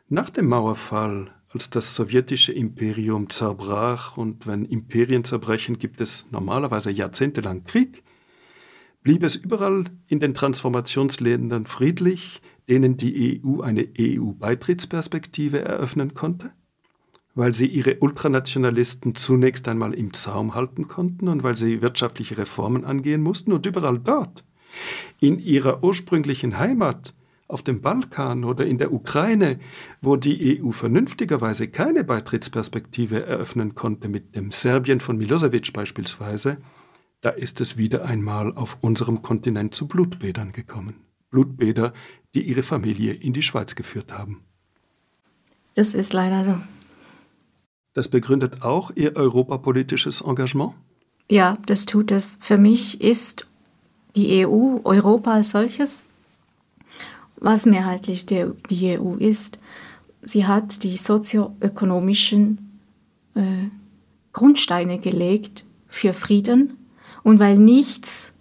[0.09, 6.91] nach dem Mauerfall, als das sowjetische Imperium zerbrach und wenn Imperien zerbrechen, gibt es normalerweise
[6.91, 8.03] jahrzehntelang Krieg,
[9.03, 16.53] blieb es überall in den Transformationsländern friedlich, denen die EU eine EU-Beitrittsperspektive eröffnen konnte,
[17.35, 22.85] weil sie ihre Ultranationalisten zunächst einmal im Zaum halten konnten und weil sie wirtschaftliche Reformen
[22.85, 24.45] angehen mussten und überall dort,
[25.21, 27.15] in ihrer ursprünglichen Heimat,
[27.49, 29.61] auf dem Balkan oder in der Ukraine,
[30.01, 36.57] wo die EU vernünftigerweise keine Beitrittsperspektive eröffnen konnte, mit dem Serbien von Milosevic beispielsweise,
[37.23, 40.97] da ist es wieder einmal auf unserem Kontinent zu Blutbädern gekommen.
[41.31, 41.95] Blutbäder,
[42.35, 44.43] die ihre Familie in die Schweiz geführt haben.
[45.75, 46.59] Das ist leider so.
[47.95, 50.75] Das begründet auch Ihr europapolitisches Engagement?
[51.31, 52.39] Ja, das tut es.
[52.41, 53.47] Für mich ist
[54.17, 56.05] die EU, Europa als solches,
[57.37, 59.61] was mehrheitlich die, EU ist,
[60.23, 62.81] sie hat die sozioökonomischen
[63.35, 63.69] äh,
[64.33, 66.75] Grundsteine gelegt für Frieden
[67.23, 68.33] und weil nichts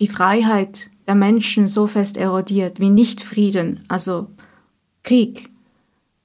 [0.00, 4.28] die Freiheit der Menschen so fest erodiert wie Nicht-Frieden, also
[5.02, 5.50] Krieg,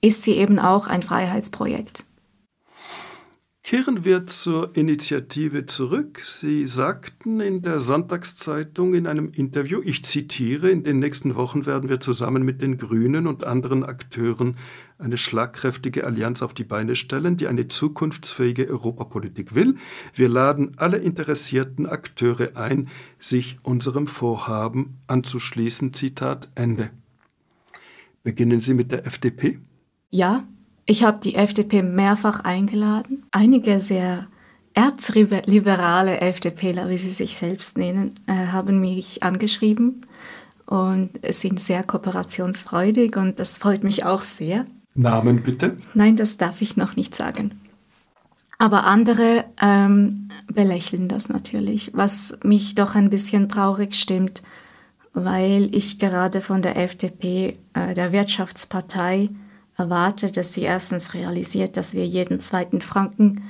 [0.02, 2.06] ist sie eben auch ein Freiheitsprojekt.
[3.68, 6.22] Kehren wir zur Initiative zurück.
[6.24, 11.90] Sie sagten in der Sonntagszeitung in einem Interview, ich zitiere, in den nächsten Wochen werden
[11.90, 14.56] wir zusammen mit den Grünen und anderen Akteuren
[15.00, 19.76] eine schlagkräftige Allianz auf die Beine stellen, die eine zukunftsfähige Europapolitik will.
[20.14, 25.94] Wir laden alle interessierten Akteure ein, sich unserem Vorhaben anzuschließen.
[25.94, 26.90] Zitat Ende.
[28.24, 29.60] Beginnen Sie mit der FDP?
[30.10, 30.44] Ja,
[30.86, 33.26] ich habe die FDP mehrfach eingeladen.
[33.32, 34.28] Einige sehr
[34.74, 40.06] erzliberale FDPler, wie sie sich selbst nennen, äh, haben mich angeschrieben
[40.68, 44.66] und sind sehr kooperationsfreudig und das freut mich auch sehr.
[44.98, 45.78] Namen bitte?
[45.94, 47.60] Nein, das darf ich noch nicht sagen.
[48.58, 54.42] Aber andere ähm, belächeln das natürlich, was mich doch ein bisschen traurig stimmt,
[55.14, 59.30] weil ich gerade von der FDP, äh, der Wirtschaftspartei,
[59.76, 63.44] erwarte, dass sie erstens realisiert, dass wir jeden zweiten Franken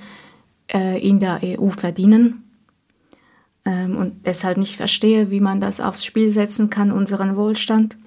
[0.72, 2.44] äh, in der EU verdienen
[3.64, 7.98] ähm, und deshalb nicht verstehe, wie man das aufs Spiel setzen kann, unseren Wohlstand.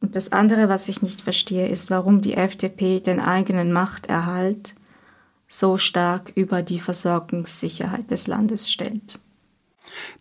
[0.00, 4.74] Und das andere, was ich nicht verstehe, ist, warum die FDP den eigenen Machterhalt
[5.46, 9.18] so stark über die Versorgungssicherheit des Landes stellt.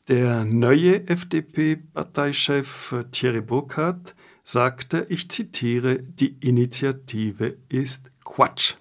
[0.08, 8.76] Der neue FDP-Parteichef Thierry Burkhardt sagte, ich zitiere, die Initiative ist Quatsch.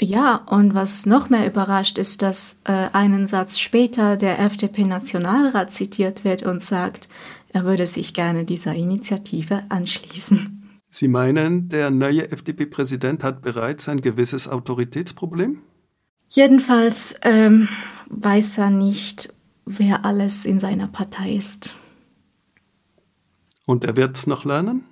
[0.00, 6.24] Ja, und was noch mehr überrascht, ist, dass äh, einen Satz später der FDP-Nationalrat zitiert
[6.24, 7.08] wird und sagt,
[7.52, 10.82] er würde sich gerne dieser Initiative anschließen.
[10.90, 15.58] Sie meinen, der neue FDP-Präsident hat bereits ein gewisses Autoritätsproblem?
[16.28, 17.68] Jedenfalls ähm,
[18.08, 19.34] weiß er nicht,
[19.64, 21.74] wer alles in seiner Partei ist.
[23.66, 24.84] Und er wird es noch lernen?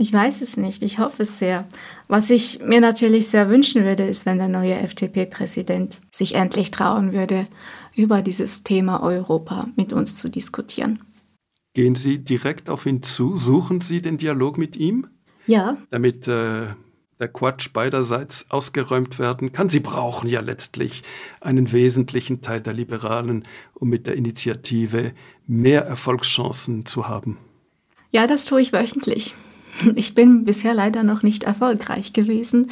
[0.00, 1.68] Ich weiß es nicht, ich hoffe es sehr.
[2.08, 7.12] Was ich mir natürlich sehr wünschen würde, ist, wenn der neue FDP-Präsident sich endlich trauen
[7.12, 7.46] würde,
[7.94, 11.00] über dieses Thema Europa mit uns zu diskutieren.
[11.74, 13.36] Gehen Sie direkt auf ihn zu?
[13.36, 15.06] Suchen Sie den Dialog mit ihm?
[15.46, 15.76] Ja.
[15.90, 16.68] Damit äh,
[17.18, 19.68] der Quatsch beiderseits ausgeräumt werden kann.
[19.68, 21.02] Sie brauchen ja letztlich
[21.42, 25.12] einen wesentlichen Teil der Liberalen, um mit der Initiative
[25.46, 27.36] mehr Erfolgschancen zu haben.
[28.12, 29.34] Ja, das tue ich wöchentlich.
[29.94, 32.70] Ich bin bisher leider noch nicht erfolgreich gewesen.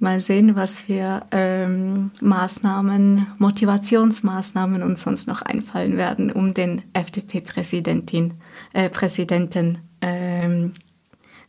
[0.00, 8.34] Mal sehen, was für ähm, Maßnahmen, Motivationsmaßnahmen uns sonst noch einfallen werden, um den FDP-Präsidentin,
[8.72, 10.72] äh, Präsidenten ähm,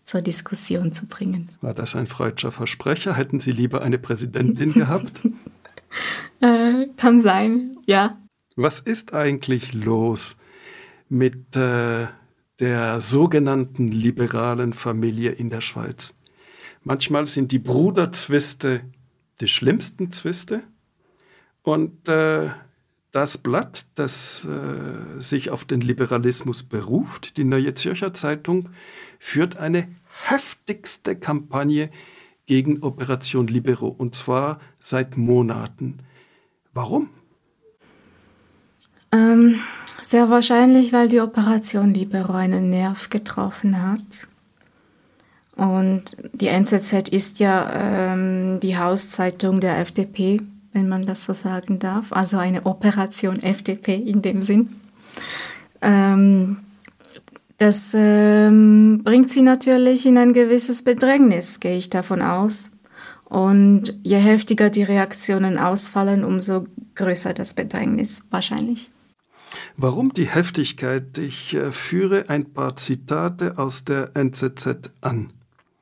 [0.06, 1.50] zur Diskussion zu bringen.
[1.62, 3.16] War das ein freudscher Versprecher?
[3.16, 5.22] Hätten Sie lieber eine Präsidentin gehabt?
[6.40, 8.18] äh, kann sein, ja.
[8.56, 10.38] Was ist eigentlich los
[11.10, 12.08] mit äh,
[12.60, 16.16] der sogenannten liberalen Familie in der Schweiz.
[16.84, 18.82] Manchmal sind die Bruderzwiste
[19.42, 20.64] die schlimmsten Zwiste
[21.62, 22.50] und äh,
[23.12, 28.70] das Blatt, das äh, sich auf den Liberalismus beruft, die Neue Zürcher Zeitung,
[29.20, 29.88] führt eine
[30.26, 31.90] heftigste Kampagne
[32.46, 36.00] gegen Operation Libero und zwar seit Monaten.
[36.74, 37.10] Warum?
[39.12, 39.60] Ähm,
[40.10, 44.28] sehr wahrscheinlich, weil die Operation Libero einen Nerv getroffen hat.
[45.56, 47.72] Und die NZZ ist ja
[48.14, 50.42] ähm, die Hauszeitung der FDP,
[50.74, 52.12] wenn man das so sagen darf.
[52.12, 54.76] Also eine Operation FDP in dem Sinn.
[55.82, 56.58] Ähm,
[57.58, 62.72] das ähm, bringt sie natürlich in ein gewisses Bedrängnis, gehe ich davon aus.
[63.24, 68.92] Und je heftiger die Reaktionen ausfallen, umso größer das Bedrängnis wahrscheinlich.
[69.78, 71.18] Warum die Heftigkeit?
[71.18, 75.34] Ich äh, führe ein paar Zitate aus der NZZ an.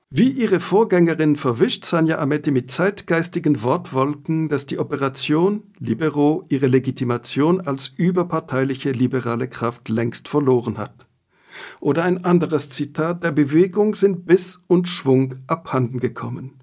[0.09, 7.61] Wie ihre Vorgängerin verwischt Sanja Ametti mit zeitgeistigen Wortwolken, dass die Operation Libero ihre Legitimation
[7.61, 11.07] als überparteiliche liberale Kraft längst verloren hat.
[11.79, 16.59] Oder ein anderes Zitat, der Bewegung sind Biss und Schwung abhanden gekommen.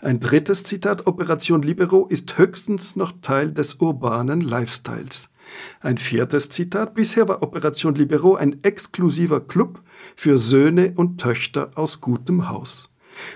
[0.00, 5.30] Ein drittes Zitat, Operation Libero ist höchstens noch Teil des urbanen Lifestyles.
[5.80, 9.82] Ein viertes Zitat, bisher war Operation Libero ein exklusiver Club
[10.16, 12.88] für Söhne und Töchter aus gutem Haus.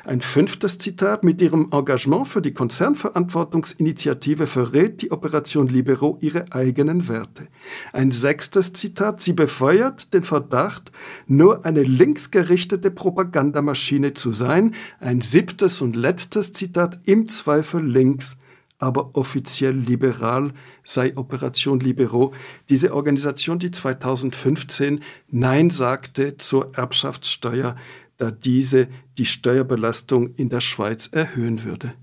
[0.04, 7.08] Ein fünftes Zitat, mit ihrem Engagement für die Konzernverantwortungsinitiative verrät die Operation Libero ihre eigenen
[7.08, 7.48] Werte.
[7.92, 10.92] Ein sechstes Zitat, sie befeuert den Verdacht,
[11.26, 14.74] nur eine linksgerichtete Propagandamaschine zu sein.
[15.00, 18.36] Ein siebtes und letztes Zitat, im Zweifel links,
[18.78, 20.52] aber offiziell liberal
[20.84, 22.32] sei Operation Libero,
[22.70, 27.76] diese Organisation, die 2015 Nein sagte zur Erbschaftssteuer,
[28.18, 31.94] da diese die Steuerbelastung in der Schweiz erhöhen würde.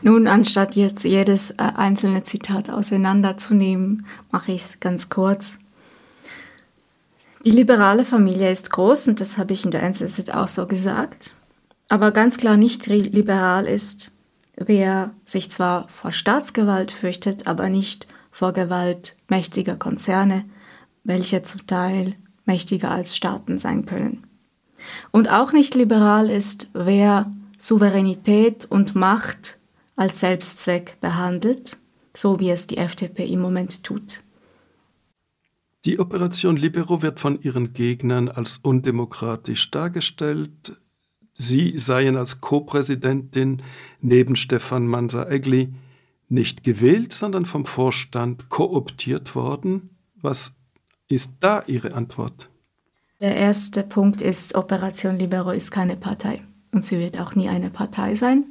[0.00, 5.58] Nun, anstatt jetzt jedes äh, einzelne Zitat auseinanderzunehmen, mache ich es ganz kurz.
[7.44, 11.34] Die liberale Familie ist groß und das habe ich in der NZZ auch so gesagt.
[11.88, 14.12] Aber ganz klar nicht liberal ist,
[14.58, 20.44] wer sich zwar vor Staatsgewalt fürchtet, aber nicht vor Gewalt mächtiger Konzerne,
[21.04, 24.26] welche zum Teil mächtiger als Staaten sein können.
[25.10, 29.58] Und auch nicht liberal ist, wer Souveränität und Macht
[29.96, 31.78] als Selbstzweck behandelt,
[32.14, 34.22] so wie es die FDP im Moment tut.
[35.84, 40.80] Die Operation Libero wird von ihren Gegnern als undemokratisch dargestellt.
[41.38, 43.62] Sie seien als Co-Präsidentin
[44.00, 45.72] neben Stefan Mansa-Egli
[46.28, 49.90] nicht gewählt, sondern vom Vorstand kooptiert worden.
[50.20, 50.52] Was
[51.08, 52.50] ist da Ihre Antwort?
[53.20, 57.70] Der erste Punkt ist, Operation Libero ist keine Partei und sie wird auch nie eine
[57.70, 58.44] Partei sein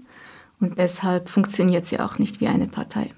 [0.59, 3.13] und deshalb funktioniert sie auch nicht wie eine Partei.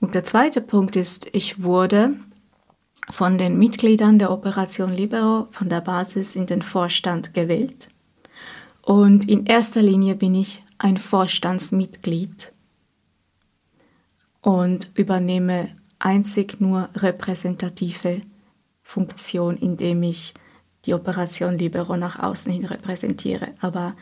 [0.00, 2.14] Und der zweite Punkt ist, ich wurde
[3.10, 7.88] von den Mitgliedern der Operation Libero von der Basis in den Vorstand gewählt.
[8.90, 12.52] Und in erster Linie bin ich ein Vorstandsmitglied
[14.40, 15.68] und übernehme
[16.00, 18.20] einzig nur repräsentative
[18.82, 20.34] Funktion, indem ich
[20.86, 23.52] die Operation Libero nach außen hin repräsentiere.
[23.60, 23.94] Aber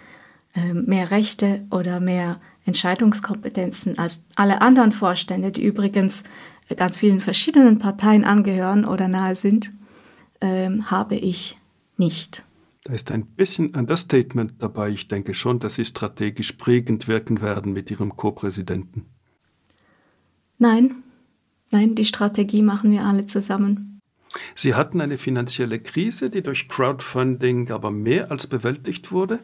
[0.55, 6.25] äh, mehr Rechte oder mehr Entscheidungskompetenzen als alle anderen Vorstände, die übrigens
[6.75, 9.71] ganz vielen verschiedenen Parteien angehören oder nahe sind,
[10.41, 11.59] äh, habe ich
[11.99, 12.48] nicht.
[12.89, 14.89] Da ist ein bisschen Understatement dabei.
[14.89, 19.05] Ich denke schon, dass Sie strategisch prägend wirken werden mit Ihrem Co-Präsidenten.
[20.57, 21.03] Nein,
[21.71, 24.01] nein, die Strategie machen wir alle zusammen.
[24.55, 29.41] Sie hatten eine finanzielle Krise, die durch Crowdfunding aber mehr als bewältigt wurde.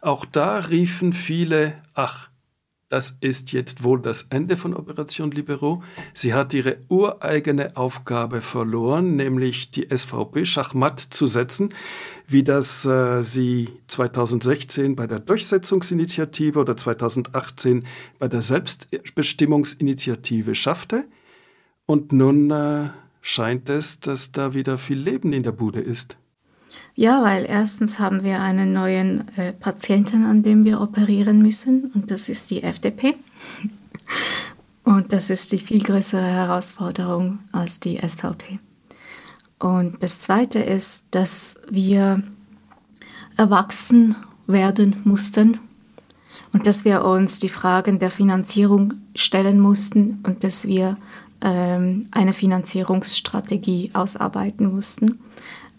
[0.00, 2.30] Auch da riefen viele, ach,
[2.88, 5.82] das ist jetzt wohl das Ende von Operation Libero.
[6.14, 11.74] Sie hat ihre ureigene Aufgabe verloren, nämlich die SVP schachmatt zu setzen,
[12.28, 17.84] wie das äh, sie 2016 bei der Durchsetzungsinitiative oder 2018
[18.20, 21.08] bei der Selbstbestimmungsinitiative schaffte.
[21.86, 26.18] Und nun äh, scheint es, dass da wieder viel Leben in der Bude ist.
[26.98, 32.10] Ja, weil erstens haben wir einen neuen äh, Patienten, an dem wir operieren müssen, und
[32.10, 33.16] das ist die FDP.
[34.84, 38.60] und das ist die viel größere Herausforderung als die SVP.
[39.58, 42.22] Und das Zweite ist, dass wir
[43.36, 44.16] erwachsen
[44.46, 45.60] werden mussten
[46.54, 50.96] und dass wir uns die Fragen der Finanzierung stellen mussten und dass wir
[51.42, 55.18] ähm, eine Finanzierungsstrategie ausarbeiten mussten,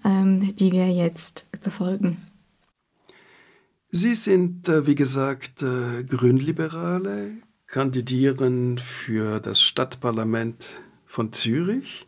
[0.07, 2.17] ähm, die wir jetzt befolgen.
[3.91, 7.33] Sie sind, äh, wie gesagt, äh, Grünliberale,
[7.67, 12.07] kandidieren für das Stadtparlament von Zürich.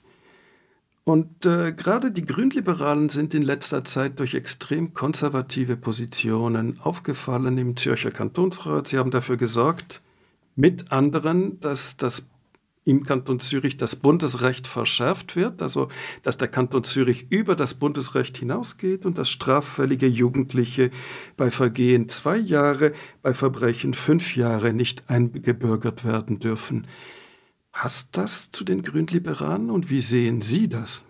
[1.03, 7.75] Und äh, gerade die Grünliberalen sind in letzter Zeit durch extrem konservative Positionen aufgefallen im
[7.75, 8.87] Zürcher Kantonsrat.
[8.87, 10.01] Sie haben dafür gesorgt,
[10.55, 12.27] mit anderen, dass das
[12.85, 15.89] im Kanton Zürich das Bundesrecht verschärft wird, also
[16.23, 20.89] dass der Kanton Zürich über das Bundesrecht hinausgeht und dass straffällige Jugendliche
[21.37, 26.87] bei Vergehen zwei Jahre, bei Verbrechen fünf Jahre nicht eingebürgert werden dürfen.
[27.71, 31.03] Passt das zu den Grünliberalen und wie sehen Sie das?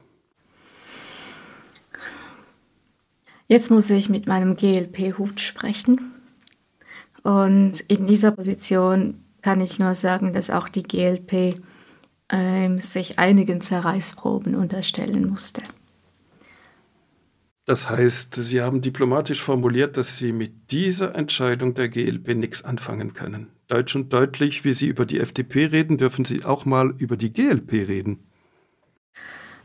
[3.47, 6.11] Jetzt muss ich mit meinem GLP-Hut sprechen.
[7.23, 11.61] Und in dieser Position kann ich nur sagen, dass auch die GLP
[12.31, 15.63] ähm, sich einigen Zerreißproben unterstellen musste.
[17.65, 23.13] Das heißt, Sie haben diplomatisch formuliert, dass Sie mit dieser Entscheidung der GLP nichts anfangen
[23.13, 23.51] können.
[23.67, 27.31] Deutsch und deutlich, wie Sie über die FDP reden, dürfen Sie auch mal über die
[27.31, 28.23] GLP reden.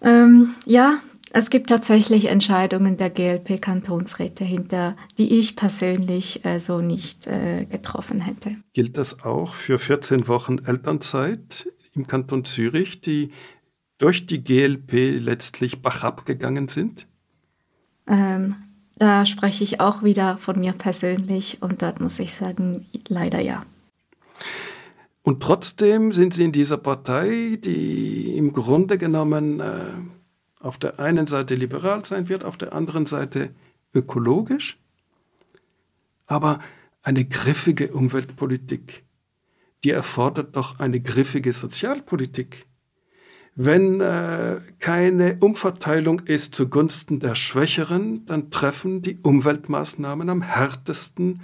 [0.03, 1.01] Ähm, ja,
[1.37, 8.21] es gibt tatsächlich Entscheidungen der GLP-Kantonsräte hinter, die ich persönlich äh, so nicht äh, getroffen
[8.21, 8.55] hätte.
[8.73, 13.33] Gilt das auch für 14 Wochen Elternzeit im Kanton Zürich, die
[13.99, 17.09] durch die GLP letztlich bachab gegangen sind?
[18.07, 18.55] Ähm,
[18.97, 23.67] da spreche ich auch wieder von mir persönlich und dort muss ich sagen, leider ja.
[25.23, 29.95] Und trotzdem sind Sie in dieser Partei, die im Grunde genommen äh,
[30.65, 33.51] auf der einen Seite liberal sein wird, auf der anderen Seite
[33.95, 34.79] ökologisch,
[36.27, 36.61] aber
[37.03, 39.05] eine griffige Umweltpolitik,
[39.85, 42.67] die erfordert doch eine griffige Sozialpolitik.
[43.55, 51.43] Wenn äh, keine Umverteilung ist zugunsten der Schwächeren, dann treffen die Umweltmaßnahmen am härtesten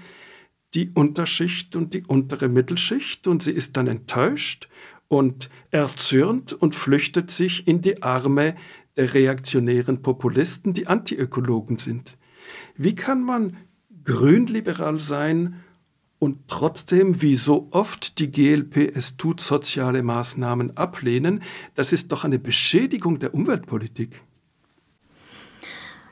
[0.75, 4.69] die Unterschicht und die untere Mittelschicht und sie ist dann enttäuscht
[5.09, 8.57] und erzürnt und flüchtet sich in die Arme
[8.97, 12.19] der reaktionären Populisten, die Antiökologen sind.
[12.77, 13.57] Wie kann man
[14.05, 15.57] grünliberal sein
[16.19, 21.43] und trotzdem, wie so oft die GLP es tut, soziale Maßnahmen ablehnen?
[21.75, 24.23] Das ist doch eine Beschädigung der Umweltpolitik.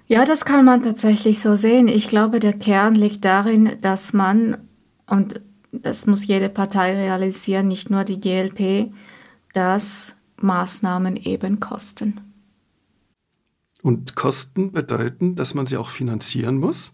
[0.07, 1.87] Ja, das kann man tatsächlich so sehen.
[1.87, 4.57] Ich glaube, der Kern liegt darin, dass man,
[5.07, 8.91] und das muss jede Partei realisieren, nicht nur die GLP,
[9.53, 12.28] dass Maßnahmen eben kosten.
[13.83, 16.93] Und Kosten bedeuten, dass man sie auch finanzieren muss.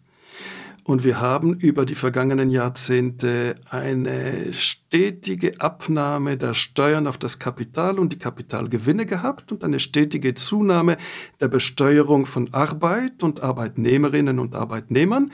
[0.85, 7.99] Und wir haben über die vergangenen Jahrzehnte eine stetige Abnahme der Steuern auf das Kapital
[7.99, 10.99] und die Kapitalgewinne gehabt und eine stetige Zunahme
[11.41, 15.33] der Besteuerung von Arbeit und Arbeitnehmerinnen und Arbeitnehmern.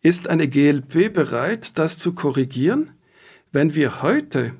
[0.00, 2.92] Ist eine GLP bereit, das zu korrigieren?
[3.50, 4.52] Wenn wir heute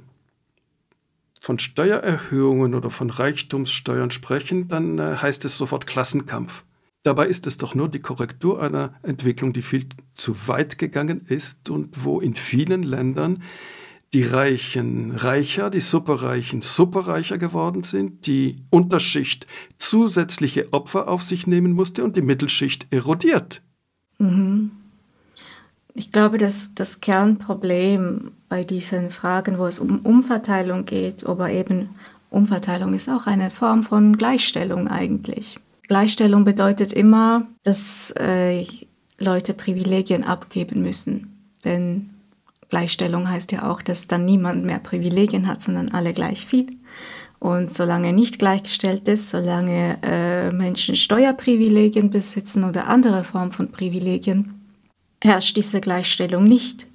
[1.43, 6.62] von Steuererhöhungen oder von Reichtumssteuern sprechen, dann äh, heißt es sofort Klassenkampf.
[7.03, 11.68] Dabei ist es doch nur die Korrektur einer Entwicklung, die viel zu weit gegangen ist
[11.68, 13.43] und wo in vielen Ländern
[14.14, 21.72] die Reichen reicher, die Superreichen superreicher geworden sind, die Unterschicht zusätzliche Opfer auf sich nehmen
[21.72, 23.62] musste und die Mittelschicht erodiert.
[24.18, 24.70] Mhm.
[25.95, 31.90] Ich glaube, dass das Kernproblem bei diesen Fragen, wo es um Umverteilung geht, aber eben
[32.30, 35.59] Umverteilung ist auch eine Form von Gleichstellung eigentlich.
[35.88, 38.66] Gleichstellung bedeutet immer, dass äh,
[39.18, 41.51] Leute Privilegien abgeben müssen.
[41.64, 42.11] Denn
[42.70, 46.66] Gleichstellung heißt ja auch, dass dann niemand mehr Privilegien hat, sondern alle gleich viel.
[47.38, 54.61] Und solange nicht gleichgestellt ist, solange äh, Menschen Steuerprivilegien besitzen oder andere Formen von Privilegien,
[55.22, 56.88] herrscht diese Gleichstellung nicht.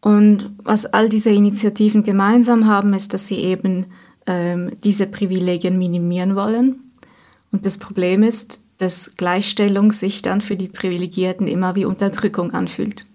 [0.00, 3.86] Und was all diese Initiativen gemeinsam haben, ist, dass sie eben
[4.26, 6.92] ähm, diese Privilegien minimieren wollen.
[7.50, 13.06] Und das Problem ist, dass Gleichstellung sich dann für die Privilegierten immer wie Unterdrückung anfühlt.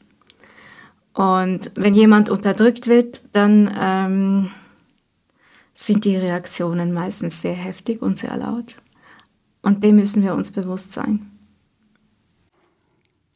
[1.13, 4.51] Und wenn jemand unterdrückt wird, dann ähm,
[5.73, 8.81] sind die Reaktionen meistens sehr heftig und sehr laut.
[9.61, 11.29] Und dem müssen wir uns bewusst sein.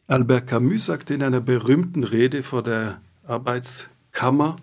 [0.07, 4.57] Albert Camus sagte in einer berühmten Rede vor der Arbeitskammer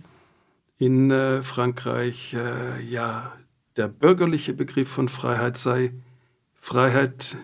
[0.79, 3.33] in äh, Frankreich, äh, ja,
[3.77, 5.93] der bürgerliche Begriff von Freiheit sei,
[6.55, 7.39] Freiheit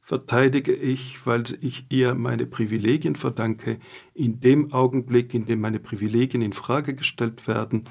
[0.00, 3.78] verteidige ich, weil ich ihr meine Privilegien verdanke.
[4.14, 7.84] In dem Augenblick, in dem meine Privilegien in Frage gestellt werden,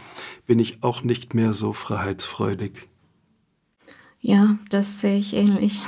[0.46, 2.90] bin ich auch nicht mehr so freiheitsfreudig.
[4.20, 5.82] Ja, das sehe ich ähnlich.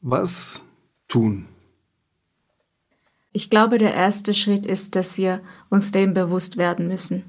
[0.00, 0.64] Was
[1.06, 1.46] tun?
[3.32, 7.24] Ich glaube, der erste Schritt ist, dass wir uns dem bewusst werden müssen.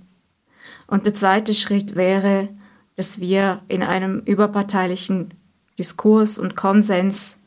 [0.88, 2.50] Und der zweite Schritt wäre,
[2.96, 5.34] dass wir in einem überparteilichen
[5.78, 7.40] Diskurs und Konsens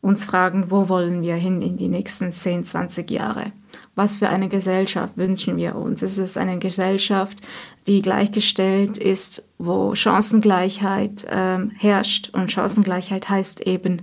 [0.00, 3.52] uns fragen, wo wollen wir hin in die nächsten 10, 20 Jahre?
[3.94, 6.02] Was für eine Gesellschaft wünschen wir uns?
[6.02, 7.40] Ist es eine Gesellschaft,
[7.86, 12.30] die gleichgestellt ist, wo Chancengleichheit ähm, herrscht?
[12.32, 14.02] Und Chancengleichheit heißt eben,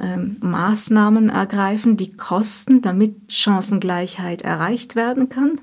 [0.00, 5.60] ähm, Maßnahmen ergreifen, die kosten, damit Chancengleichheit erreicht werden kann?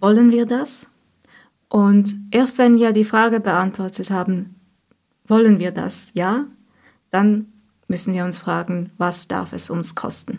[0.00, 0.90] Wollen wir das?
[1.68, 4.56] Und erst wenn wir die Frage beantwortet haben,
[5.26, 6.10] wollen wir das?
[6.14, 6.46] Ja,
[7.10, 7.46] dann
[7.88, 10.38] müssen wir uns fragen, was darf es uns kosten?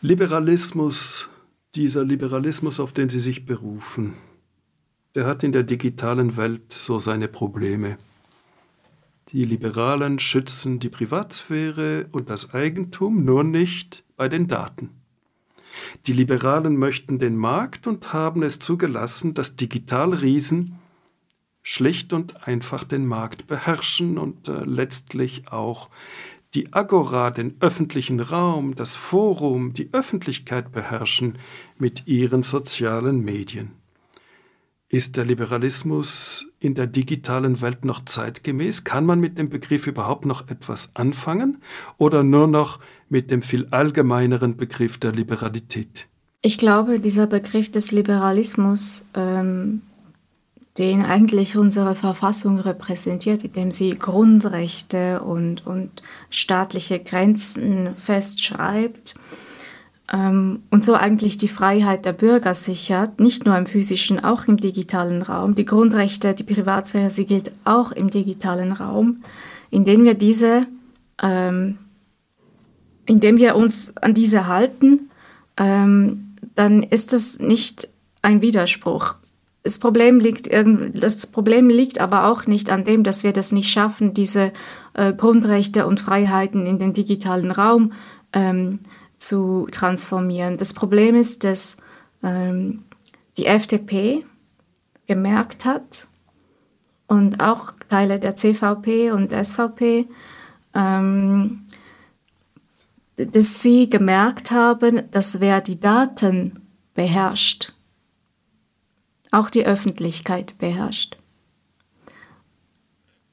[0.00, 1.28] Liberalismus,
[1.74, 4.14] dieser Liberalismus, auf den Sie sich berufen,
[5.14, 7.98] der hat in der digitalen Welt so seine Probleme.
[9.30, 14.90] Die Liberalen schützen die Privatsphäre und das Eigentum, nur nicht bei den Daten.
[16.06, 20.78] Die Liberalen möchten den Markt und haben es zugelassen, dass Digitalriesen
[21.62, 25.90] schlicht und einfach den Markt beherrschen und äh, letztlich auch
[26.54, 31.36] die Agora, den öffentlichen Raum, das Forum, die Öffentlichkeit beherrschen
[31.76, 33.77] mit ihren sozialen Medien.
[34.90, 38.84] Ist der Liberalismus in der digitalen Welt noch zeitgemäß?
[38.84, 41.58] Kann man mit dem Begriff überhaupt noch etwas anfangen
[41.98, 42.80] oder nur noch
[43.10, 46.06] mit dem viel allgemeineren Begriff der Liberalität?
[46.40, 49.82] Ich glaube, dieser Begriff des Liberalismus, ähm,
[50.78, 59.16] den eigentlich unsere Verfassung repräsentiert, indem sie Grundrechte und, und staatliche Grenzen festschreibt,
[60.10, 65.20] und so eigentlich die Freiheit der Bürger sichert, nicht nur im physischen, auch im digitalen
[65.20, 65.54] Raum.
[65.54, 69.22] Die Grundrechte, die Privatsphäre, sie gilt auch im digitalen Raum,
[69.70, 70.62] indem wir diese,
[71.22, 71.76] ähm,
[73.04, 75.10] indem wir uns an diese halten,
[75.58, 77.88] ähm, dann ist es nicht
[78.22, 79.16] ein Widerspruch.
[79.62, 80.48] Das Problem liegt
[80.94, 84.52] das Problem liegt aber auch nicht an dem, dass wir das nicht schaffen, diese
[84.94, 87.92] äh, Grundrechte und Freiheiten in den digitalen Raum
[88.32, 88.78] ähm,
[89.18, 90.56] zu transformieren.
[90.56, 91.76] Das Problem ist, dass
[92.22, 92.84] ähm,
[93.36, 94.24] die FDP
[95.06, 96.08] gemerkt hat
[97.06, 100.06] und auch Teile der CVP und SVP,
[100.74, 101.66] ähm,
[103.16, 106.60] dass sie gemerkt haben, dass wer die Daten
[106.94, 107.72] beherrscht,
[109.30, 111.16] auch die Öffentlichkeit beherrscht.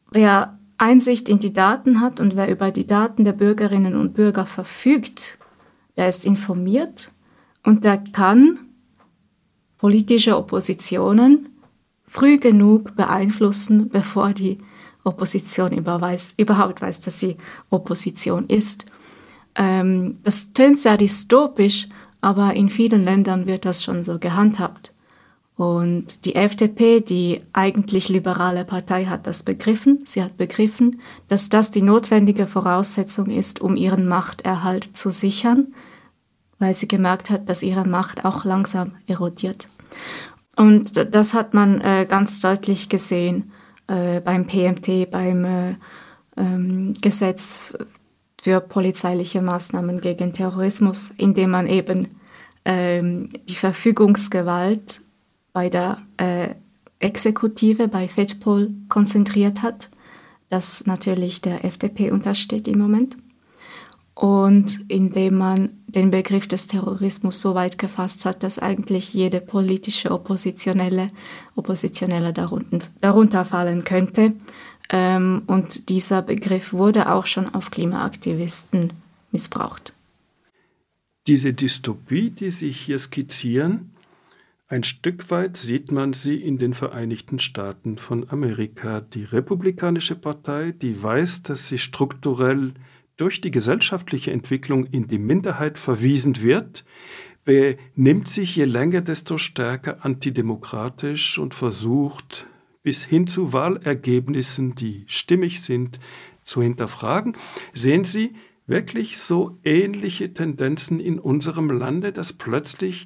[0.10, 4.46] Wer Einsicht in die Daten hat und wer über die Daten der Bürgerinnen und Bürger
[4.46, 5.38] verfügt,
[5.98, 7.12] der ist informiert
[7.64, 8.60] und der kann
[9.78, 11.50] politische Oppositionen
[12.04, 14.58] früh genug beeinflussen, bevor die
[15.04, 17.38] Opposition überhaupt weiß, dass sie
[17.70, 18.88] Opposition ist.
[19.56, 21.88] Ähm, das tönt sehr dystopisch,
[22.22, 24.95] aber in vielen Ländern wird das schon so gehandhabt.
[25.58, 30.02] Und die FDP, die eigentlich liberale Partei, hat das begriffen.
[30.04, 31.00] Sie hat begriffen,
[31.30, 35.74] dass das die notwendige Voraussetzung ist, um ihren Machterhalt zu sichern,
[36.60, 39.70] weil sie gemerkt hat, dass ihre Macht auch langsam erodiert.
[40.58, 43.52] Und das hat man äh, ganz deutlich gesehen
[43.88, 45.76] äh, beim PMT, beim äh,
[46.36, 47.78] ähm, Gesetz
[48.42, 52.10] für polizeiliche Maßnahmen gegen Terrorismus, indem man eben
[52.66, 55.02] ähm, die Verfügungsgewalt
[55.56, 56.50] bei der äh,
[57.00, 59.90] Exekutive, bei FEDPOL konzentriert hat,
[60.50, 63.18] das natürlich der FDP untersteht im Moment.
[64.16, 70.12] Und indem man den Begriff des Terrorismus so weit gefasst hat, dass eigentlich jede politische
[70.12, 71.10] Oppositionelle,
[71.56, 74.34] Oppositionelle darunter, darunter fallen könnte.
[74.90, 78.92] Ähm, und dieser Begriff wurde auch schon auf Klimaaktivisten
[79.32, 79.96] missbraucht.
[81.28, 83.95] Diese Dystopie, die Sie hier skizzieren,
[84.68, 89.02] ein Stück weit sieht man sie in den Vereinigten Staaten von Amerika.
[89.02, 92.74] Die Republikanische Partei, die weiß, dass sie strukturell
[93.16, 96.84] durch die gesellschaftliche Entwicklung in die Minderheit verwiesen wird,
[97.44, 102.48] benimmt sich je länger desto stärker antidemokratisch und versucht
[102.82, 106.00] bis hin zu Wahlergebnissen, die stimmig sind,
[106.44, 107.38] zu hinterfragen.
[107.76, 108.34] Sehen Sie
[108.66, 113.06] wirklich so ähnliche Tendenzen in unserem Lande, dass plötzlich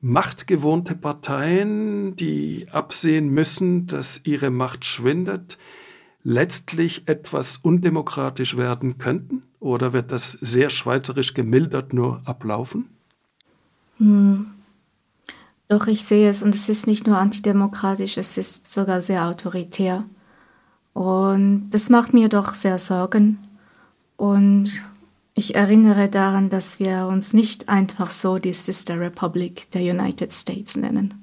[0.00, 5.58] machtgewohnte Parteien, die absehen müssen, dass ihre Macht schwindet,
[6.22, 9.42] letztlich etwas undemokratisch werden könnten?
[9.60, 12.88] Oder wird das sehr schweizerisch gemildert nur ablaufen?
[13.98, 14.46] Hm.
[15.68, 20.04] Doch, ich sehe es und es ist nicht nur antidemokratisch, es ist sogar sehr autoritär.
[20.94, 23.38] Und das macht mir doch sehr Sorgen.
[24.16, 24.82] Und
[25.38, 30.76] ich erinnere daran, dass wir uns nicht einfach so die Sister Republic der United States
[30.76, 31.14] nennen.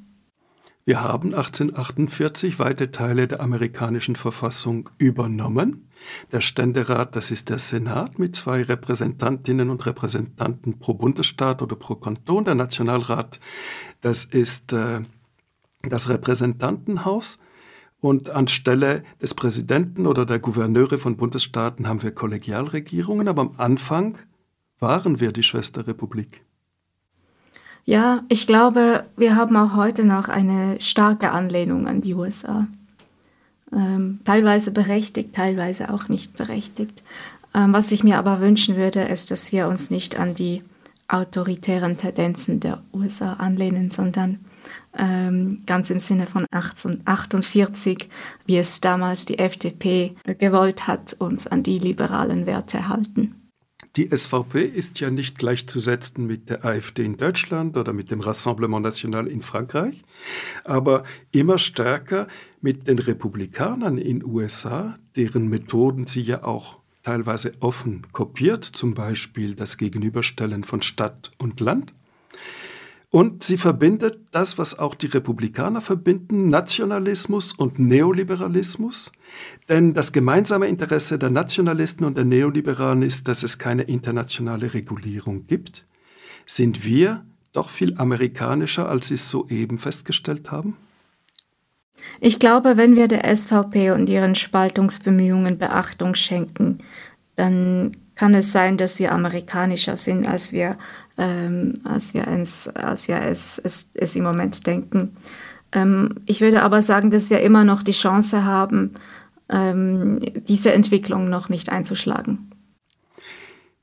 [0.86, 5.90] Wir haben 1848 weite Teile der amerikanischen Verfassung übernommen.
[6.32, 11.96] Der Ständerat, das ist der Senat mit zwei Repräsentantinnen und Repräsentanten pro Bundesstaat oder pro
[11.96, 12.46] Kanton.
[12.46, 13.42] Der Nationalrat,
[14.00, 15.02] das ist äh,
[15.84, 17.40] das Repräsentantenhaus.
[18.06, 24.20] Und anstelle des Präsidenten oder der Gouverneure von Bundesstaaten haben wir Kollegialregierungen, aber am Anfang
[24.80, 26.44] waren wir die Schwesterrepublik.
[27.84, 32.68] Ja, ich glaube, wir haben auch heute noch eine starke Anlehnung an die USA.
[33.74, 37.02] Ähm, teilweise berechtigt, teilweise auch nicht berechtigt.
[37.56, 40.62] Ähm, was ich mir aber wünschen würde, ist, dass wir uns nicht an die
[41.08, 44.45] autoritären Tendenzen der USA anlehnen, sondern
[44.96, 48.10] ganz im Sinne von 1848,
[48.46, 53.46] wie es damals die FDP gewollt hat, uns an die liberalen Werte halten.
[53.98, 58.84] Die SVP ist ja nicht gleichzusetzen mit der AfD in Deutschland oder mit dem Rassemblement
[58.84, 60.04] National in Frankreich,
[60.66, 62.28] aber immer stärker
[62.60, 69.56] mit den Republikanern in USA, deren Methoden sie ja auch teilweise offen kopiert, zum Beispiel
[69.56, 71.94] das Gegenüberstellen von Stadt und Land.
[73.16, 79.14] Und sie verbindet das, was auch die Republikaner verbinden, Nationalismus und Neoliberalismus.
[79.70, 85.48] Denn das gemeinsame Interesse der Nationalisten und der Neoliberalen ist, dass es keine internationale Regulierung
[85.48, 85.86] gibt.
[86.46, 90.76] Sind wir doch viel amerikanischer, als Sie es soeben festgestellt haben?
[92.20, 96.80] Ich glaube, wenn wir der SVP und ihren Spaltungsbemühungen Beachtung schenken,
[97.36, 100.78] dann kann es sein, dass wir amerikanischer sind, als wir,
[101.18, 105.18] ähm, als wir, ins, als wir es, es, es, im Moment denken.
[105.72, 108.94] Ähm, ich würde aber sagen, dass wir immer noch die Chance haben,
[109.50, 112.52] ähm, diese Entwicklung noch nicht einzuschlagen.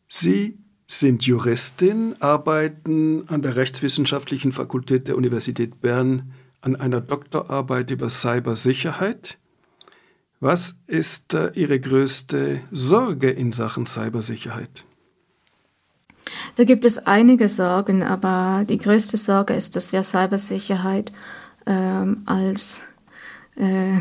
[0.08, 8.08] Sie sind Juristin, arbeiten an der Rechtswissenschaftlichen Fakultät der Universität Bern an einer Doktorarbeit über
[8.08, 9.38] Cybersicherheit.
[10.43, 14.84] Was ist äh, Ihre größte Sorge in Sachen Cybersicherheit?
[16.57, 21.12] Da gibt es einige Sorgen, aber die größte Sorge ist, dass wir Cybersicherheit
[21.64, 22.82] ähm, als
[23.55, 23.99] äh,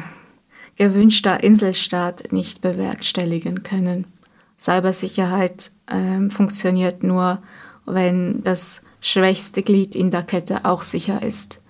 [0.78, 4.08] gewünschter Inselstaat nicht bewerkstelligen können.
[4.60, 7.44] Cybersicherheit ähm, funktioniert nur,
[7.86, 11.64] wenn das schwächste Glied in der Kette auch sicher ist.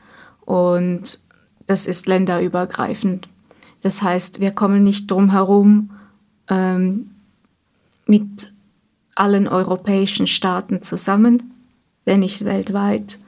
[0.45, 1.19] Und
[1.67, 3.27] das ist länderübergreifend.
[3.81, 5.91] Das heißt, wir kommen nicht drum herum,
[6.49, 7.11] ähm,
[8.05, 8.53] mit
[9.15, 11.53] allen europäischen Staaten zusammen,
[12.05, 13.19] wenn nicht weltweit,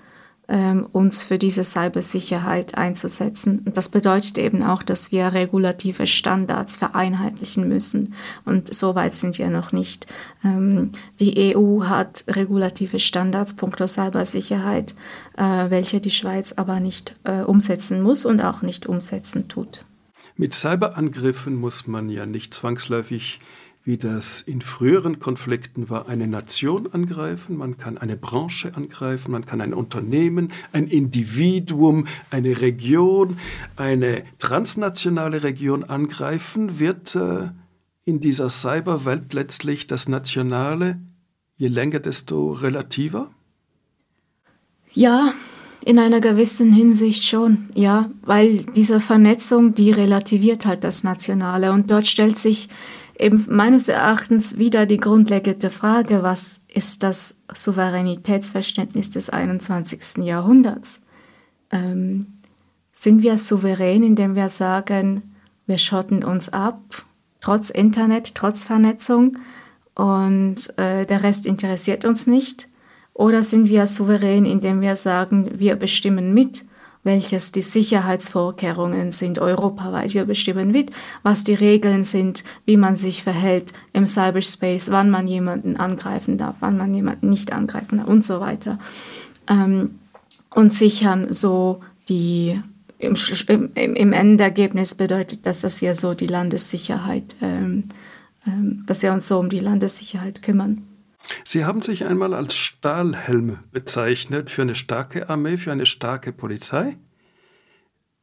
[0.49, 3.62] ähm, uns für diese Cybersicherheit einzusetzen.
[3.66, 8.14] Und das bedeutet eben auch, dass wir regulative Standards vereinheitlichen müssen.
[8.43, 10.06] Und so weit sind wir noch nicht.
[10.43, 14.95] Ähm, die EU hat regulative Standards punkto Cybersicherheit,
[15.38, 19.86] äh, welche die Schweiz aber nicht äh, umsetzen muss und auch nicht umsetzen tut.
[20.36, 23.39] Mit Cyberangriffen muss man ja nicht zwangsläufig,
[23.86, 29.45] wie das in früheren Konflikten war, eine Nation angreifen, man kann eine Branche angreifen, man
[29.45, 33.38] kann ein Unternehmen, ein Individuum, eine Region,
[33.75, 37.49] eine transnationale Region angreifen, wird äh,
[38.05, 40.97] in dieser Cyberwelt letztlich das Nationale
[41.57, 43.31] je länger, desto relativer?
[44.93, 45.34] Ja,
[45.86, 51.91] in einer gewissen Hinsicht schon, ja, weil diese Vernetzung, die relativiert halt das Nationale und
[51.91, 52.69] dort stellt sich
[53.19, 60.23] eben meines Erachtens wieder die grundlegende Frage, was ist das Souveränitätsverständnis des 21.
[60.23, 61.01] Jahrhunderts?
[61.71, 62.27] Ähm,
[62.93, 65.34] sind wir souverän, indem wir sagen,
[65.65, 67.05] wir schotten uns ab,
[67.41, 69.38] trotz Internet, trotz Vernetzung
[69.95, 72.69] und äh, der Rest interessiert uns nicht?
[73.14, 76.66] Oder sind wir souverän, indem wir sagen, wir bestimmen mit,
[77.03, 80.14] welches die Sicherheitsvorkehrungen sind europaweit.
[80.14, 80.91] Wir bestimmen mit,
[81.22, 86.55] was die Regeln sind, wie man sich verhält im Cyberspace, wann man jemanden angreifen darf,
[86.61, 88.80] wann man jemanden nicht angreifen darf und so weiter.
[89.49, 89.99] Ähm,
[90.55, 92.61] und sichern so die,
[92.99, 93.16] im,
[93.47, 97.86] im, im Endergebnis bedeutet das, dass wir so die Landessicherheit, ähm,
[98.47, 100.84] ähm, dass wir uns so um die Landessicherheit kümmern.
[101.45, 106.97] Sie haben sich einmal als Stahlhelm bezeichnet für eine starke Armee, für eine starke Polizei.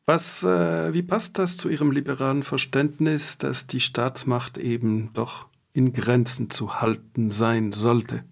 [0.07, 5.93] Was, äh, wie passt das zu Ihrem liberalen Verständnis, dass die Staatsmacht eben doch in
[5.93, 8.25] Grenzen zu halten sein sollte?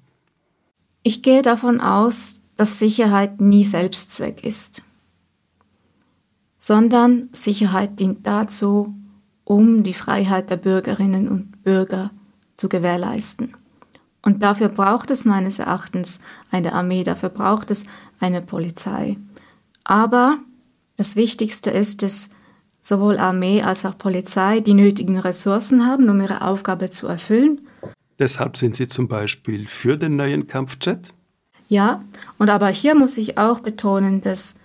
[1.02, 4.82] Ich gehe davon aus, dass Sicherheit nie Selbstzweck ist,
[6.58, 8.94] sondern Sicherheit dient dazu,
[9.44, 12.10] um die Freiheit der Bürgerinnen und Bürger
[12.56, 13.56] zu gewährleisten.
[14.28, 16.20] Und dafür braucht es meines Erachtens
[16.50, 17.84] eine Armee, dafür braucht es
[18.20, 19.16] eine Polizei.
[19.84, 20.36] Aber
[20.98, 22.28] das Wichtigste ist, dass
[22.82, 27.62] sowohl Armee als auch Polizei die nötigen Ressourcen haben, um ihre Aufgabe zu erfüllen.
[28.18, 31.14] Deshalb sind Sie zum Beispiel für den neuen Kampfjet?
[31.70, 32.04] Ja,
[32.36, 34.56] und aber hier muss ich auch betonen, dass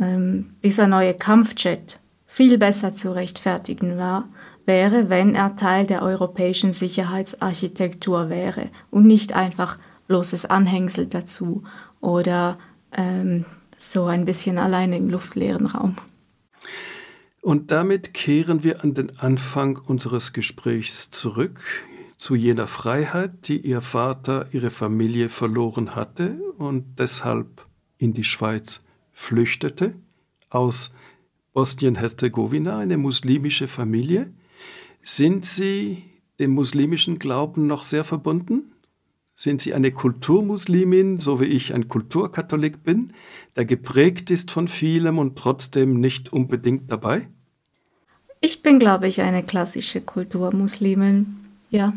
[0.00, 4.30] ähm, dieser neue Kampfjet viel besser zu rechtfertigen war,
[4.70, 11.64] wäre, wenn er Teil der europäischen Sicherheitsarchitektur wäre und nicht einfach bloßes Anhängsel dazu
[12.00, 12.56] oder
[12.92, 13.46] ähm,
[13.76, 15.96] so ein bisschen alleine im luftleeren Raum.
[17.42, 21.58] Und damit kehren wir an den Anfang unseres Gesprächs zurück,
[22.16, 27.66] zu jener Freiheit, die Ihr Vater, Ihre Familie verloren hatte und deshalb
[27.98, 29.94] in die Schweiz flüchtete.
[30.48, 30.94] aus
[31.54, 34.32] Bosnien-Herzegowina, eine muslimische Familie.
[35.02, 36.02] Sind Sie
[36.38, 38.72] dem muslimischen Glauben noch sehr verbunden?
[39.34, 43.14] Sind Sie eine Kulturmuslimin, so wie ich ein Kulturkatholik bin,
[43.56, 47.28] der geprägt ist von vielem und trotzdem nicht unbedingt dabei?
[48.42, 51.36] Ich bin, glaube ich, eine klassische Kulturmuslimin,
[51.70, 51.94] ja.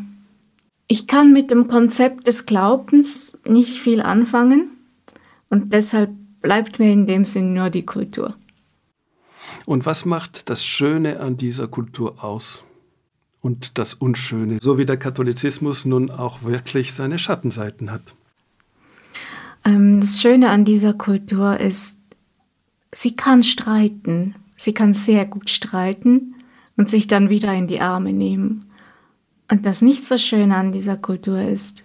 [0.86, 4.70] Ich kann mit dem Konzept des Glaubens nicht viel anfangen
[5.50, 8.36] und deshalb bleibt mir in dem Sinn nur die Kultur.
[9.66, 12.64] Und was macht das Schöne an dieser Kultur aus?
[13.44, 18.14] Und das Unschöne, so wie der Katholizismus nun auch wirklich seine Schattenseiten hat?
[19.66, 21.98] Ähm, das Schöne an dieser Kultur ist,
[22.90, 24.34] sie kann streiten.
[24.56, 26.36] Sie kann sehr gut streiten
[26.78, 28.64] und sich dann wieder in die Arme nehmen.
[29.50, 31.84] Und das nicht so Schöne an dieser Kultur ist,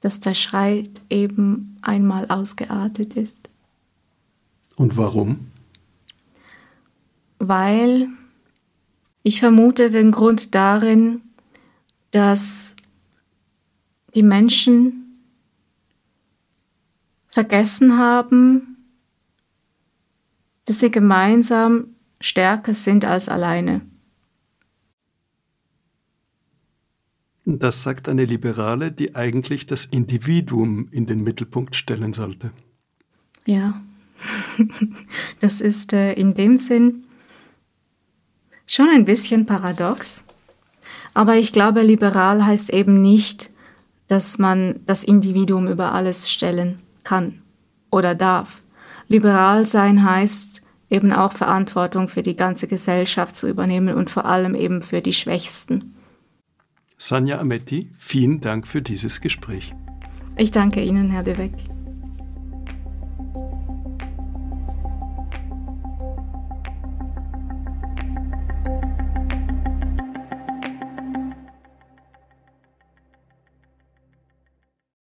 [0.00, 3.36] dass der Schreit eben einmal ausgeartet ist.
[4.76, 5.48] Und warum?
[7.38, 8.08] Weil
[9.22, 11.22] ich vermute den Grund darin,
[12.10, 12.76] dass
[14.14, 15.02] die Menschen
[17.28, 18.76] vergessen haben,
[20.66, 23.80] dass sie gemeinsam stärker sind als alleine.
[27.44, 32.52] Das sagt eine Liberale, die eigentlich das Individuum in den Mittelpunkt stellen sollte.
[33.46, 33.82] Ja,
[35.40, 37.04] das ist äh, in dem Sinn
[38.66, 40.24] schon ein bisschen paradox.
[41.14, 43.50] Aber ich glaube, liberal heißt eben nicht,
[44.08, 47.42] dass man das Individuum über alles stellen kann
[47.90, 48.62] oder darf.
[49.08, 54.54] Liberal sein heißt eben auch Verantwortung für die ganze Gesellschaft zu übernehmen und vor allem
[54.54, 55.94] eben für die Schwächsten.
[56.98, 59.74] Sanja Ametti, vielen Dank für dieses Gespräch.
[60.36, 61.71] Ich danke Ihnen, Herr De Weck.